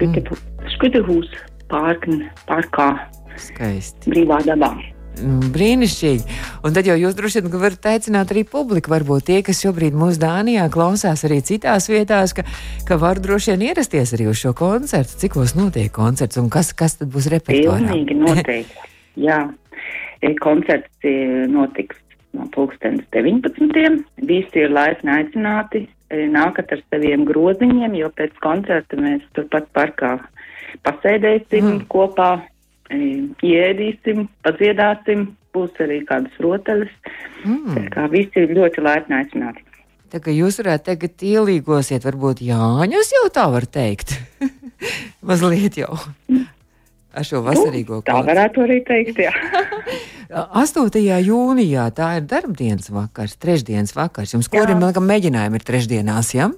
Skutehūs 0.01 1.29
mm. 1.69 2.23
parkā. 2.49 2.89
Skaisti. 3.37 4.11
Brīvā 4.13 4.41
dabā. 4.47 4.73
Mm, 5.21 5.51
brīnišķīgi. 5.53 6.37
Un 6.65 6.75
tad 6.77 6.87
jau 6.89 6.97
jūs 6.97 7.17
droši 7.19 7.43
vien 7.43 7.61
varat 7.61 7.89
aicināt 7.93 8.33
arī 8.33 8.45
publiku. 8.49 8.93
Varbūt 8.93 9.27
tie, 9.29 9.41
kas 9.45 9.61
šobrīd 9.65 9.97
mūsu 9.97 10.21
Dānijā 10.23 10.69
klausās 10.73 11.25
arī 11.29 11.41
citās 11.45 11.91
vietās, 11.91 12.33
ka, 12.37 12.47
ka 12.89 12.97
var 13.01 13.21
droši 13.21 13.53
vien 13.53 13.67
ierasties 13.71 14.15
arī 14.17 14.31
uz 14.31 14.41
šo 14.41 14.55
koncertu. 14.57 15.19
Cikos 15.21 15.57
notiek 15.59 15.93
koncerts 15.93 16.41
un 16.41 16.49
kas, 16.53 16.73
kas 16.73 16.97
tad 17.01 17.13
būs 17.13 17.29
repertuārā? 17.33 17.91
Pilnīgi 17.91 18.17
noteikti. 18.23 18.89
Jā, 19.27 19.43
Koncerts 20.41 21.09
notiks 21.49 21.97
no 22.37 22.47
pulkstenes 22.55 23.07
19. 23.15 24.05
Visi 24.29 24.63
ir 24.63 24.71
laipni 24.73 25.11
aicināti 25.15 25.87
nākat 26.11 26.75
ar 26.75 26.83
saviem 26.91 27.25
groziņiem, 27.29 27.95
jo 27.99 28.11
pēc 28.19 28.37
koncerta 28.43 28.99
mēs 29.01 29.25
turpat 29.37 29.69
parkā 29.77 30.17
pasēdēsim 30.87 31.67
mm. 31.67 31.83
kopā, 31.91 32.31
e, 32.91 33.01
iedīsim, 33.47 34.27
padziedāsim, 34.45 35.29
būs 35.55 35.83
arī 35.83 36.01
kādas 36.07 36.37
rotaļas. 36.43 36.93
Mm. 37.45 37.75
Tā 37.77 37.85
kā 37.95 38.07
visi 38.13 38.45
ir 38.45 38.55
ļoti 38.59 38.85
laipni 38.85 39.19
aicināti. 39.21 39.67
Tā 40.11 40.19
kā 40.23 40.35
jūs 40.35 40.59
varētu 40.59 40.89
tagad 40.89 41.23
ielīgosiet, 41.23 42.07
varbūt 42.07 42.43
Jāņus 42.43 43.13
jau 43.15 43.27
tā 43.35 43.47
var 43.53 43.67
teikt. 43.71 44.17
Mazliet 45.27 45.79
jau. 45.79 45.95
Ar 47.11 47.27
šo 47.27 47.41
vasarīgo 47.43 47.99
nu, 47.99 48.07
tā 48.07 48.21
varētu 48.23 48.63
arī 48.63 48.79
teikt, 48.87 49.19
jā. 49.25 49.33
8. 50.63 50.95
jūnijā 51.27 51.89
tā 51.97 52.13
ir 52.21 52.27
darbdienas 52.31 52.91
vakars, 52.95 53.35
trešdienas 53.43 53.97
vakars. 53.97 54.37
Jums 54.37 54.51
kuriem 54.53 54.83
laikam 54.83 55.09
mēģinājumi 55.11 55.59
ir 55.59 55.67
trešdienās, 55.67 56.31
jā? 56.37 56.51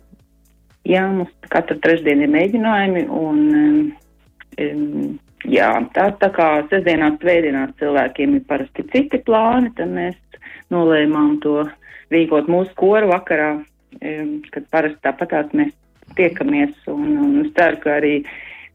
Jā, 0.88 1.06
mums 1.08 1.32
katru 1.52 1.78
trešdienu 1.80 2.26
ir 2.26 2.32
mēģinājumi 2.34 3.06
un 3.16 3.42
um, 4.60 5.18
jā, 5.48 5.70
tā, 5.96 6.08
tā 6.20 6.30
kā 6.34 6.48
sestdienās, 6.68 7.16
svētdienās 7.22 7.76
cilvēkiem 7.80 8.36
ir 8.36 8.46
parasti 8.48 8.84
citi 8.92 9.22
plāni, 9.24 9.72
tad 9.78 9.94
mēs 9.94 10.18
nolēmām 10.74 11.38
to 11.44 11.62
rīkot 12.12 12.50
mūsu 12.52 12.74
koru 12.76 13.12
vakarā, 13.14 13.52
um, 13.62 14.32
kad 14.52 14.68
parasti 14.74 15.00
tāpatās 15.06 15.54
mēs 15.56 15.72
tiekamies 16.18 16.76
un, 16.92 17.06
un 17.24 17.36
es 17.46 17.52
ceru, 17.56 17.80
ka 17.84 17.96
arī 18.02 18.16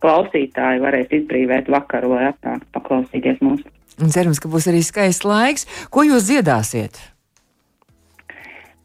klausītāji 0.03 0.81
varēs 0.83 1.13
izbrīvēt 1.19 1.71
vakaru, 1.73 2.13
lai 2.15 2.29
atnāktu 2.31 2.69
paklausīties 2.75 3.41
mums. 3.45 3.65
Un 3.97 4.13
cerams, 4.13 4.39
ka 4.41 4.49
būs 4.51 4.67
arī 4.69 4.83
skaists 4.85 5.25
laiks. 5.25 5.65
Ko 5.93 6.05
jūs 6.05 6.27
dziedāsiet? 6.29 6.99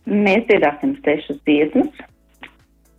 Mēs 0.09 0.47
dziedāsim 0.49 0.97
sešas 1.05 1.39
dziesmas. 1.47 2.03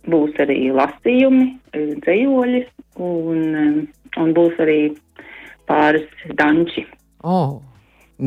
Būs 0.08 0.36
arī 0.44 0.68
lasījumi, 0.74 1.46
dzējoļi 1.74 2.60
un, 3.00 3.38
un 4.20 4.34
būs 4.36 4.58
arī 4.60 4.80
pāris 5.68 6.26
danči. 6.38 6.84
Oh. 7.24 7.62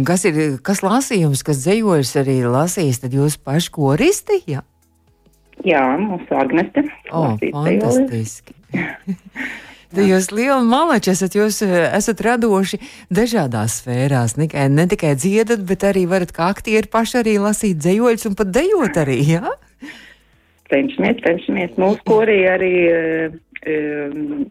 Kas 0.04 0.26
ir 0.28 0.58
kas 0.67 0.82
lasījums, 0.84 1.45
kas 1.47 1.62
dzējoļus 1.63 2.15
arī 2.19 2.41
lasīs, 2.43 3.00
tad 3.00 3.13
jūs 3.15 3.38
paši 3.39 3.71
koristi? 3.71 4.41
Jā, 4.50 4.65
Jā 5.63 5.86
mūsu 6.02 6.36
Agneste. 6.36 6.84
Oh, 7.15 7.38
fantastiski. 7.39 8.58
Tad 9.88 10.04
jūs 10.04 10.32
liela 10.36 10.60
malači 10.67 11.13
esat, 11.13 11.38
jūs 11.38 11.62
eh, 11.63 11.88
esat 11.95 12.21
radoši 12.26 12.80
dažādās 13.13 13.80
sfērās. 13.82 14.36
Ne, 14.39 14.50
ne 14.73 14.88
tikai 14.91 15.13
dziedat, 15.15 15.63
bet 15.67 15.86
arī 15.88 16.04
varat 16.10 16.34
kā 16.36 16.50
aktieri 16.52 16.91
paši 16.91 17.21
arī 17.21 17.38
lasīt 17.39 17.80
dzējoļus 17.80 18.28
un 18.28 18.36
pat 18.39 18.52
dejot 18.52 19.00
arī, 19.00 19.21
jā? 19.23 19.41
Ja? 19.47 19.93
Cenšamies, 20.67 21.21
cenšamies. 21.23 21.76
Mūsu 21.80 22.04
korī 22.10 22.41
arī 22.52 22.73
um, 22.91 24.47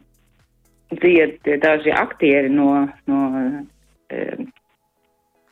dzied 0.97 1.51
daži 1.61 1.93
aktieri 1.93 2.49
no, 2.49 2.87
no 3.11 3.23
um, 3.37 4.47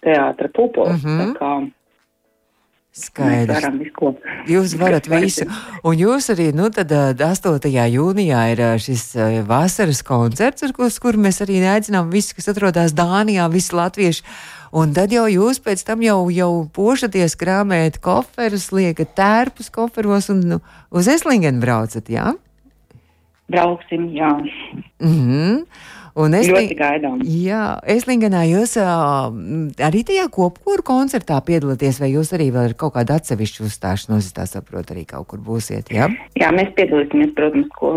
teātra 0.05 0.49
pupoles. 0.49 1.05
Mm 1.05 1.21
-hmm. 1.21 1.73
Skaidrs. 2.95 3.65
Jūs 4.47 4.77
varat 4.79 5.09
visu. 5.11 5.49
Un 5.83 5.97
jūs 5.99 6.29
arī, 6.31 6.53
nu, 6.55 6.69
tad 6.71 6.93
8. 6.95 7.59
jūnijā 7.91 8.43
ir 8.53 8.63
šis 8.79 9.09
vasaras 9.49 10.05
koncerts, 10.07 10.63
uz 10.63 11.01
kuru 11.03 11.25
mēs 11.25 11.43
arī 11.43 11.59
aicinām 11.67 12.13
visus, 12.13 12.37
kas 12.39 12.53
atrodas 12.53 12.95
Dānijā, 12.95 13.49
visi 13.51 13.75
latvieši. 13.75 14.23
Un 14.79 14.95
tad 14.95 15.11
jau 15.15 15.27
jūs 15.31 15.59
pēc 15.63 15.83
tam 15.87 16.07
jau, 16.07 16.21
jau 16.35 16.53
pošaties 16.75 17.35
krāmēt 17.39 17.99
koferus, 18.03 18.71
liekat 18.75 19.11
tērpus 19.19 19.75
koferos 19.75 20.31
un 20.31 20.47
nu, 20.55 20.61
uz 20.95 21.11
Eslingenu 21.11 21.63
braucat, 21.63 22.07
jā? 22.11 22.33
Brauksim, 23.51 24.07
jā. 24.15 24.31
Mm 25.03 25.19
-hmm. 25.19 25.67
Un 26.15 26.35
es 26.39 26.47
ļoti 26.47 26.77
gaidām. 26.79 27.23
Jā, 27.27 27.81
Eslingenā 27.91 28.45
jūs 28.47 28.77
uh, 28.79 29.33
arī 29.83 30.05
tajā 30.07 30.29
kopkuru 30.35 30.85
koncertā 30.87 31.41
piedalāties, 31.43 31.99
vai 31.99 32.13
jūs 32.13 32.31
arī 32.37 32.53
vēl 32.55 32.69
ir 32.71 32.75
kaut 32.79 32.95
kāda 32.95 33.17
atsevišķa 33.19 33.65
uzstāšanos, 33.67 34.29
es 34.29 34.37
tā 34.37 34.45
saprotu, 34.47 34.95
arī 34.95 35.03
kaut 35.11 35.27
kur 35.33 35.43
būsiet, 35.43 35.91
jā? 35.91 36.07
Jā, 36.39 36.53
mēs 36.55 36.71
piedalīsimies, 36.77 37.33
protams, 37.35 37.67
ko, 37.75 37.91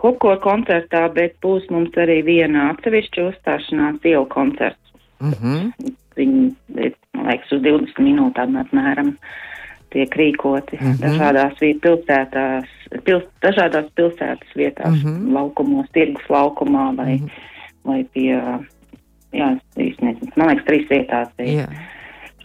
kopkuru 0.00 0.40
koncertā, 0.46 1.02
bet 1.12 1.36
būs 1.44 1.66
mums 1.74 1.98
arī 2.00 2.22
viena 2.24 2.70
atsevišķa 2.70 3.26
uzstāšanās 3.34 4.08
ielu 4.08 4.24
koncerts. 4.32 4.94
Mm 5.20 5.36
-hmm. 5.36 5.92
Viņi, 6.16 6.48
man 7.18 7.28
liekas, 7.28 7.52
uz 7.52 7.62
20 7.62 8.00
minūtēm 8.00 8.56
apmēram 8.62 9.12
tiek 9.92 10.16
rīkoti 10.16 10.80
mm 10.80 10.86
-hmm. 10.86 11.04
dažādās 11.04 11.60
pilsētās, 11.84 12.64
pils, 13.04 13.28
dažādās 13.44 13.92
pilsētas 13.94 14.56
vietās, 14.56 15.04
mm 15.04 15.04
-hmm. 15.04 15.32
laukumos, 15.36 15.86
tirgus 15.92 16.24
laukumā 16.28 16.96
vai 16.96 17.20
mm 17.20 17.24
-hmm 17.26 17.56
vai 17.88 18.02
pie, 18.14 18.30
jā, 19.34 19.52
es 19.76 20.02
nezinu, 20.04 20.32
man 20.36 20.52
liekas, 20.52 20.66
trīs 20.68 20.90
vietās. 20.92 21.30
Ir. 21.42 21.54
Jā. 21.62 21.68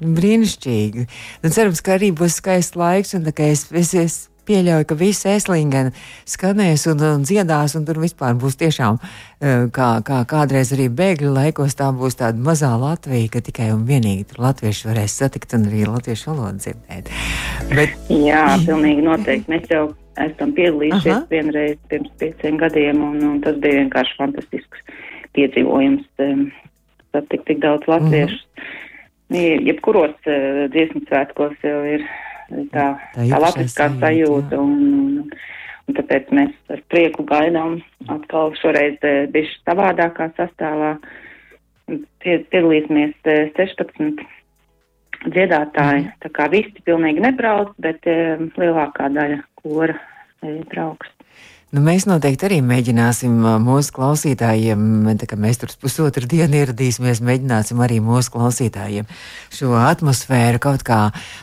Brīnišķīgi. 0.04 1.08
Nu, 1.44 1.54
cerams, 1.54 1.82
ka 1.86 1.98
arī 1.98 2.12
būs 2.16 2.40
skaists 2.42 2.78
laiks, 2.80 3.14
un 3.18 3.30
es, 3.30 3.68
es, 3.72 3.94
es 3.94 4.16
pieļauju, 4.48 4.88
ka 4.88 4.98
visi 5.00 5.30
eslingeni 5.32 5.94
skanēs 6.30 6.86
un, 6.92 7.04
un 7.08 7.26
dziedās, 7.28 7.78
un 7.80 7.86
tur 7.88 8.02
vispār 8.04 8.36
būs 8.40 8.58
tiešām, 8.60 9.00
eh, 9.00 9.66
kā, 9.76 9.90
kā 10.06 10.24
kādreiz 10.30 10.74
arī 10.76 10.90
bēgļu 10.92 11.34
laikos, 11.36 11.78
tā 11.80 11.90
būs 11.96 12.20
tāda 12.20 12.44
mazā 12.44 12.74
Latvija, 12.80 13.32
ka 13.34 13.44
tikai 13.46 13.72
un 13.76 13.86
vienīgi 13.88 14.28
tur 14.32 14.44
latvieši 14.48 14.90
varēs 14.90 15.18
satikt 15.22 15.56
un 15.58 15.68
arī 15.70 15.86
latviešu 15.88 16.32
valodu 16.34 16.66
dzirdēt. 16.66 17.12
Bet... 17.72 17.96
Jā, 18.12 18.46
pilnīgi 18.66 19.06
noteikti. 19.06 19.52
Mēs 19.54 19.70
jau 19.72 19.86
esam 20.20 20.52
piedalījušies 20.58 21.16
Aha. 21.16 21.24
vienreiz 21.32 21.80
pirms 21.90 22.12
pieciem 22.22 22.60
gadiem, 22.62 23.00
un, 23.02 23.18
un 23.32 23.42
tas 23.46 23.58
bija 23.64 23.82
vienkārši 23.82 24.20
fantastisks 24.20 24.84
piedzīvojums 25.34 26.06
satikt 27.14 27.46
tik 27.48 27.62
daudz 27.64 27.88
latviešu. 27.88 28.36
Mm 28.36 28.62
-hmm. 28.62 28.82
Jebkuros 29.68 30.16
uh, 30.30 30.70
dziesmu 30.70 31.02
svētkos 31.08 31.58
jau 31.64 31.80
ir 31.90 32.04
tā, 32.74 32.88
tā, 33.16 33.24
tā 33.32 33.40
latviskā 33.42 33.88
sajūta, 34.00 34.60
un, 34.60 34.74
un, 35.00 35.32
un 35.88 35.98
tāpēc 35.98 36.30
mēs 36.38 36.54
ar 36.70 36.82
prieku 36.94 37.26
gaidām 37.26 37.80
atkal 38.14 38.54
šoreiz 38.62 39.00
uh, 39.02 39.26
bišķi 39.34 39.64
savādākā 39.66 40.30
sastāvā. 40.38 40.98
Piedalīsimies 42.24 43.16
uh, 43.26 43.50
16 43.58 44.22
dziedātāji, 45.24 46.04
mm. 46.04 46.14
tā 46.20 46.30
kā 46.30 46.50
visi 46.52 46.86
pilnīgi 46.86 47.24
nebrauc, 47.24 47.74
bet 47.80 48.06
lielākā 48.60 49.10
daļa 49.10 49.40
kora 49.56 49.96
brauks. 50.42 51.10
Nu, 51.74 51.82
mēs 51.82 52.04
noteikti 52.06 52.46
arī 52.46 52.60
mēģināsim 52.62 53.34
mūsu 53.64 53.96
klausītājiem, 53.96 55.08
tā 55.18 55.26
kā 55.26 55.34
mēs 55.42 55.58
tur 55.58 55.72
pusotru 55.82 56.28
dienu 56.30 56.60
ieradīsimies, 56.60 57.18
mēģināsim 57.26 57.80
arī 57.82 57.96
mūsu 57.98 58.30
klausītājiem 58.36 59.08
šo 59.50 59.72
atmosfēru 59.80 60.62
kaut 60.62 60.84
kā 60.86 61.00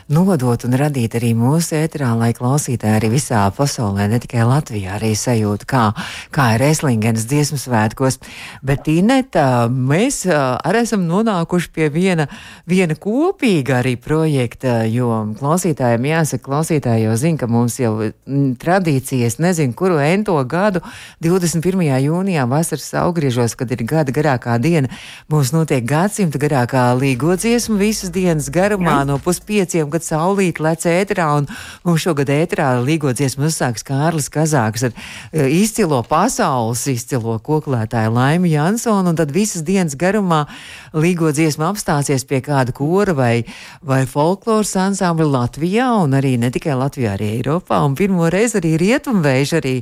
nodot 0.07 0.63
un 0.63 0.77
radīt 0.79 1.17
arī 1.19 1.33
mūsu 1.35 1.75
ēterā, 1.81 2.13
lai 2.15 2.29
klausītāji 2.37 3.01
arī 3.01 3.09
visā 3.11 3.41
pasaulē, 3.57 4.05
ne 4.07 4.21
tikai 4.23 4.45
Latvijā, 4.47 4.93
arī 5.01 5.09
sajūta, 5.19 5.67
kā, 5.67 5.83
kā 6.31 6.47
ir 6.55 6.63
Eslingenas 6.69 7.27
dziesmu 7.27 7.59
svētkos. 7.59 8.21
Bet, 8.63 8.87
Ineta, 8.87 9.67
mēs 9.67 10.21
arī 10.31 10.85
esam 10.85 11.03
nonākuši 11.11 11.71
pie 11.75 11.91
viena, 11.91 12.29
viena 12.63 12.95
kopīga 12.95 13.81
arī 13.81 13.97
projekta, 13.99 14.85
jo 14.87 15.11
klausītājiem 15.43 16.07
jāsaka, 16.13 16.47
klausītāji 16.47 17.09
jau 17.09 17.19
zina, 17.19 17.43
ka 17.43 17.51
mums 17.51 17.81
jau 17.83 17.97
tradīcijas, 18.63 19.41
nezinu, 19.43 19.75
kuru 19.75 19.99
ēnu 19.99 20.20
desmito 20.21 20.43
gadu, 20.45 20.81
21. 21.21 21.81
jūnijā 22.05 22.45
vasaras 22.49 22.93
augriežos, 22.93 23.55
kad 23.55 23.71
ir 23.71 23.83
gada 23.83 24.11
garākā 24.11 24.57
diena, 24.61 24.89
mums 25.29 25.51
notiek 25.51 25.83
gadsimta 25.83 26.37
garākā 26.37 26.93
līgo 26.97 27.35
dziesma 27.35 27.77
visas 27.77 28.11
dienas 28.11 28.49
garumā 28.49 29.01
Jā. 29.01 29.07
no 29.07 29.17
puspieciem, 29.17 29.89
kad 29.89 30.03
saulīt 30.03 30.59
lec 30.59 30.85
ēterā, 30.85 31.27
un 31.37 31.47
mums 31.83 32.01
šogad 32.01 32.29
ēterā 32.29 32.81
līgo 32.83 33.13
dziesmu 33.13 33.47
uzsāks 33.49 33.83
Kārlis 33.83 34.29
Kazāks 34.29 34.85
ar 34.89 34.93
e, 35.31 35.49
izcilo 35.49 36.03
pasaules 36.03 36.85
izcilo 36.87 37.39
koklētāju 37.39 38.13
Laimi 38.13 38.53
Jansonu, 38.53 39.11
un 39.11 39.17
tad 39.17 39.31
visas 39.31 39.65
dienas 39.65 39.95
garumā 39.95 40.45
līgo 40.93 41.31
dziesma 41.31 41.71
apstāsies 41.71 42.27
pie 42.27 42.41
kāda 42.45 42.73
kora 42.75 43.15
vai, 43.17 43.45
vai 43.81 44.03
folkloras 44.05 44.75
ansambļa 44.75 45.29
Latvijā, 45.31 45.89
un 46.03 46.17
arī 46.17 46.37
ne 46.37 46.51
tikai 46.53 46.77
Latvijā, 46.77 47.15
arī 47.17 47.33
Eiropā, 47.39 47.81
un 47.85 47.95
pirmo 47.97 48.29
reizi 48.31 48.59
arī 48.61 48.75
rietumvējš 48.81 49.57
arī 49.61 49.75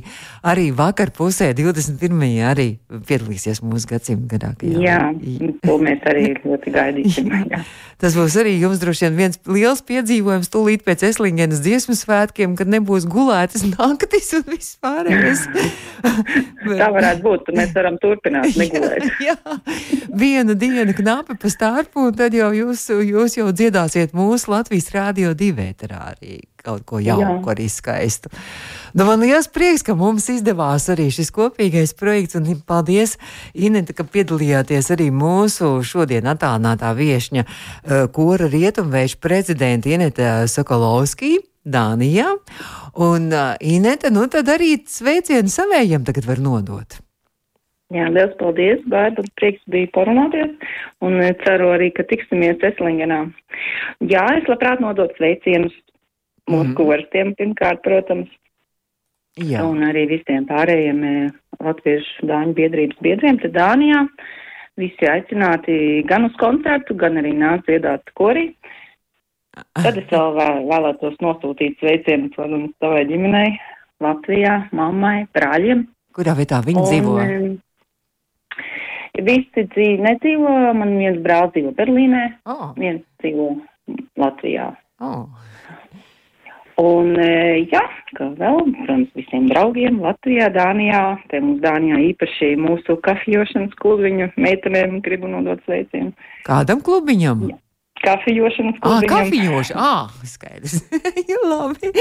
arī 0.46 0.70
vakar 0.76 1.10
pusē, 1.14 1.50
21. 1.56 2.22
arī 2.46 2.68
piedalīsies 2.88 3.62
mūsu 3.64 3.90
gadsimta 3.90 4.36
garākajā. 4.36 4.80
Jā, 4.82 4.98
to 5.64 5.76
mēs 5.82 6.04
arī 6.10 6.30
ļoti 6.46 6.74
gaidīsim. 6.74 7.30
Jā. 7.52 7.62
Tas 8.00 8.14
būs 8.16 8.36
arī 8.40 8.54
jums 8.56 8.80
droši 8.80 9.08
vien 9.08 9.16
viens 9.18 9.40
liels 9.44 9.82
piedzīvojums 9.84 10.48
tūlīt 10.52 10.84
pēc 10.86 11.04
Eslingenas 11.10 11.60
dziesmu 11.64 11.96
svētkiem, 11.98 12.54
kad 12.56 12.70
nebūs 12.72 13.04
gulētas 13.10 13.66
naktis 13.74 14.32
un 14.38 14.46
viss 14.48 14.78
pārējais. 14.80 15.46
Tā 16.00 16.90
varētu 16.94 17.24
būt, 17.26 17.50
mēs 17.56 17.74
varam 17.76 17.98
turpināt 18.00 18.56
negulēt. 18.60 19.08
jā, 19.20 19.36
viena 20.16 20.56
diena 20.56 20.94
knapi 20.96 21.36
pa 21.40 21.52
starpu, 21.52 22.08
un 22.08 22.16
tad 22.16 22.36
jau 22.36 22.52
jūs, 22.56 22.86
jūs 23.04 23.36
jau 23.40 23.50
dziedāsiet 23.52 24.16
mūsu 24.16 24.54
Latvijas 24.54 24.88
rādio 24.94 25.34
divēterā 25.36 26.00
arī 26.14 26.40
kaut 26.60 26.84
ko 26.88 27.00
jauku, 27.00 27.40
Jā. 27.40 27.54
arī 27.54 27.68
skaistu. 27.72 28.32
Nu, 28.94 29.04
man 29.06 29.22
liels 29.22 29.46
prieks, 29.52 29.84
ka 29.86 29.94
mums 29.98 30.28
izdevās 30.32 30.88
arī 30.92 31.10
šis 31.14 31.30
kopīgais 31.34 31.94
projekts, 31.98 32.38
un 32.38 32.48
paldies, 32.66 33.16
Inete, 33.54 33.94
ka 33.96 34.06
piedalījāties 34.06 34.90
arī 34.94 35.10
mūsu 35.14 35.78
šodien 35.86 36.26
attālinātā 36.30 36.90
viešņa 36.98 37.44
uh, 37.46 38.08
kora 38.14 38.50
rietumvējuša 38.50 39.20
prezidenta 39.22 39.94
Inete 39.94 40.32
Sokolovskī. 40.50 41.38
Dānijā, 41.60 42.24
un 43.04 43.26
uh, 43.36 43.52
Inete, 43.60 44.08
nu 44.08 44.24
tad 44.32 44.48
arī 44.48 44.78
sveicienu 44.88 45.52
savējiem 45.52 46.06
tagad 46.08 46.24
var 46.24 46.40
nodot. 46.40 46.96
Jā, 47.92 48.06
liels 48.14 48.32
paldies, 48.38 48.80
Bērba, 48.88 49.26
prieks 49.36 49.60
bija 49.70 49.90
parunāties, 49.92 50.54
un 51.04 51.18
ceru 51.42 51.72
arī, 51.74 51.90
ka 51.92 52.06
tiksimies 52.08 52.62
Eslingenā. 52.64 53.24
Jā, 54.08 54.24
es 54.38 54.48
labprāt 54.48 54.80
nodot 54.80 55.12
sveicienus 55.18 55.74
mūsu 56.48 56.70
mm. 56.70 56.76
korstiem 56.78 57.34
pirmkārt, 57.38 57.82
protams. 57.84 58.30
Jā. 59.38 59.62
Un 59.62 59.84
arī 59.86 60.06
visiem 60.10 60.46
pārējiem 60.48 61.02
e, 61.06 61.14
latviešu 61.62 62.26
dāņu 62.26 62.54
biedrības 62.56 62.98
biedriem 63.04 63.38
te 63.38 63.50
Dānijā. 63.54 64.02
Visi 64.80 65.06
aicināti 65.06 65.76
gan 66.08 66.26
uz 66.26 66.34
koncertu, 66.40 66.96
gan 66.98 67.20
arī 67.20 67.32
nāc 67.36 67.62
dziedāt 67.68 68.10
korī. 68.18 68.48
Tad 69.76 69.98
es 69.98 70.06
vēl 70.10 70.34
vēl, 70.38 70.60
vēlētos 70.70 71.16
nosūtīt 71.22 71.78
sveicienu, 71.80 72.30
protams, 72.34 72.72
savai 72.82 73.04
ģimenei 73.10 73.50
Latvijā, 74.00 74.54
mammai, 74.76 75.26
brāļiem. 75.36 75.84
Kurā 76.16 76.34
vietā 76.38 76.62
viņi 76.64 76.80
un, 76.80 76.88
dzīvo? 76.88 77.16
Visi 79.26 79.66
dzīvo, 79.74 80.04
nedzīvo, 80.06 80.54
man 80.78 80.96
viens 80.96 81.20
brālis 81.22 81.52
dzīvo 81.56 81.74
Berlīnē, 81.76 82.24
oh. 82.50 82.70
viens 82.78 83.02
dzīvo 83.20 83.50
Latvijā. 84.22 84.70
Oh. 85.02 85.26
Un, 86.80 87.12
e, 87.20 87.66
jā, 87.68 87.82
kā 88.16 88.30
vēl, 88.38 88.60
protams, 88.76 89.10
visiem 89.18 89.48
draugiem 89.50 89.98
Latvijā, 90.00 90.48
Dānijā, 90.54 91.02
te 91.28 91.40
mums 91.42 91.60
Dānijā 91.64 91.98
īpaši 92.10 92.54
mūsu 92.60 92.96
kafijas 93.04 93.52
klubiņu 93.82 94.30
meitenēm 94.40 95.00
gribu 95.04 95.28
nodot 95.28 95.60
sveicienu. 95.66 96.14
Kādam 96.46 96.80
klubiņam? 96.86 97.50
Jā. 97.52 97.58
Kafijas 98.00 98.56
klubiņam. 98.56 98.78
Ah, 98.88 99.02
kafijas, 99.10 99.72
ah, 99.76 100.14
skaidrs. 100.24 100.78
jā, 101.30 101.40
labi. 101.44 101.92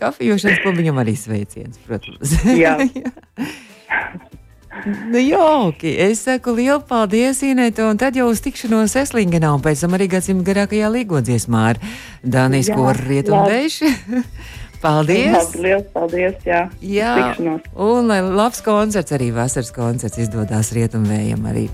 Kafijas 0.00 0.48
klubiņam 0.64 0.98
arī 1.04 1.14
sveiciens, 1.20 1.78
protams. 1.86 2.34
jā. 2.58 2.74
jā. 2.90 3.14
Nu, 4.84 5.18
jauki. 5.18 5.94
Es 5.96 6.24
saku 6.26 6.52
lielu 6.58 6.82
paldies, 6.84 7.40
Inēta, 7.46 7.86
un 7.88 8.00
tad 8.00 8.18
jau 8.18 8.26
uz 8.28 8.42
tikšanos 8.44 8.96
Eslingenā, 9.00 9.54
un 9.56 9.62
pēc 9.64 9.84
tam 9.84 9.96
arī 9.96 10.10
gadsimta 10.12 10.44
garākajā 10.50 10.90
līgodziesmā 10.92 11.62
ar 11.72 11.80
Dānijas 12.20 12.68
koru 12.74 13.08
rietumveiši. 13.08 13.92
Paldies! 14.84 15.54
Liels 15.56 15.86
paldies! 15.94 16.34
Jā, 16.44 16.66
jā. 16.84 17.12
Tikšanos. 17.16 17.70
un 17.80 18.10
lai 18.10 18.18
labs 18.20 18.60
koncerts, 18.60 19.14
arī 19.16 19.30
vasaras 19.32 19.72
koncerts 19.72 20.20
izdodas 20.20 20.74
rietumvējam 20.76 21.46
arī. 21.48 21.70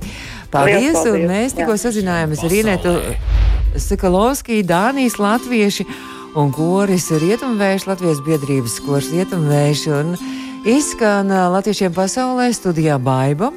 Paldies, 0.53 0.95
paldies 0.95 1.11
un 1.11 1.27
mēs 1.27 1.57
tikko 1.59 1.75
sazinājāmies 1.83 2.45
ar 2.47 2.55
Inetu 2.55 2.95
Sakalovskiju, 3.89 4.63
Dānijas 4.69 5.19
latvieši. 5.19 5.89
un 6.39 6.53
koris 6.55 7.09
Rietumvējš, 7.11 7.89
Latvijas 7.91 8.23
biedrības 8.23 8.79
kors 8.87 9.11
Rietumvējš 9.11 9.87
un 9.99 10.15
izskan 10.65 11.29
latviešiem 11.29 11.93
pasaulē 11.95 12.51
studijā 12.53 12.99
Baiba. 13.01 13.51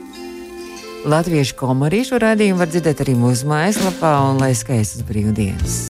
Latviešu 1.03 1.57
komarīšu 1.59 2.19
raidījumu 2.23 2.63
var 2.63 2.71
dzirdēt 2.71 3.03
arī 3.03 3.17
mūsu 3.19 3.49
mājaslapā 3.51 4.13
un 4.29 4.39
lai 4.39 4.53
skaistas 4.55 5.03
brīvdienas! 5.07 5.83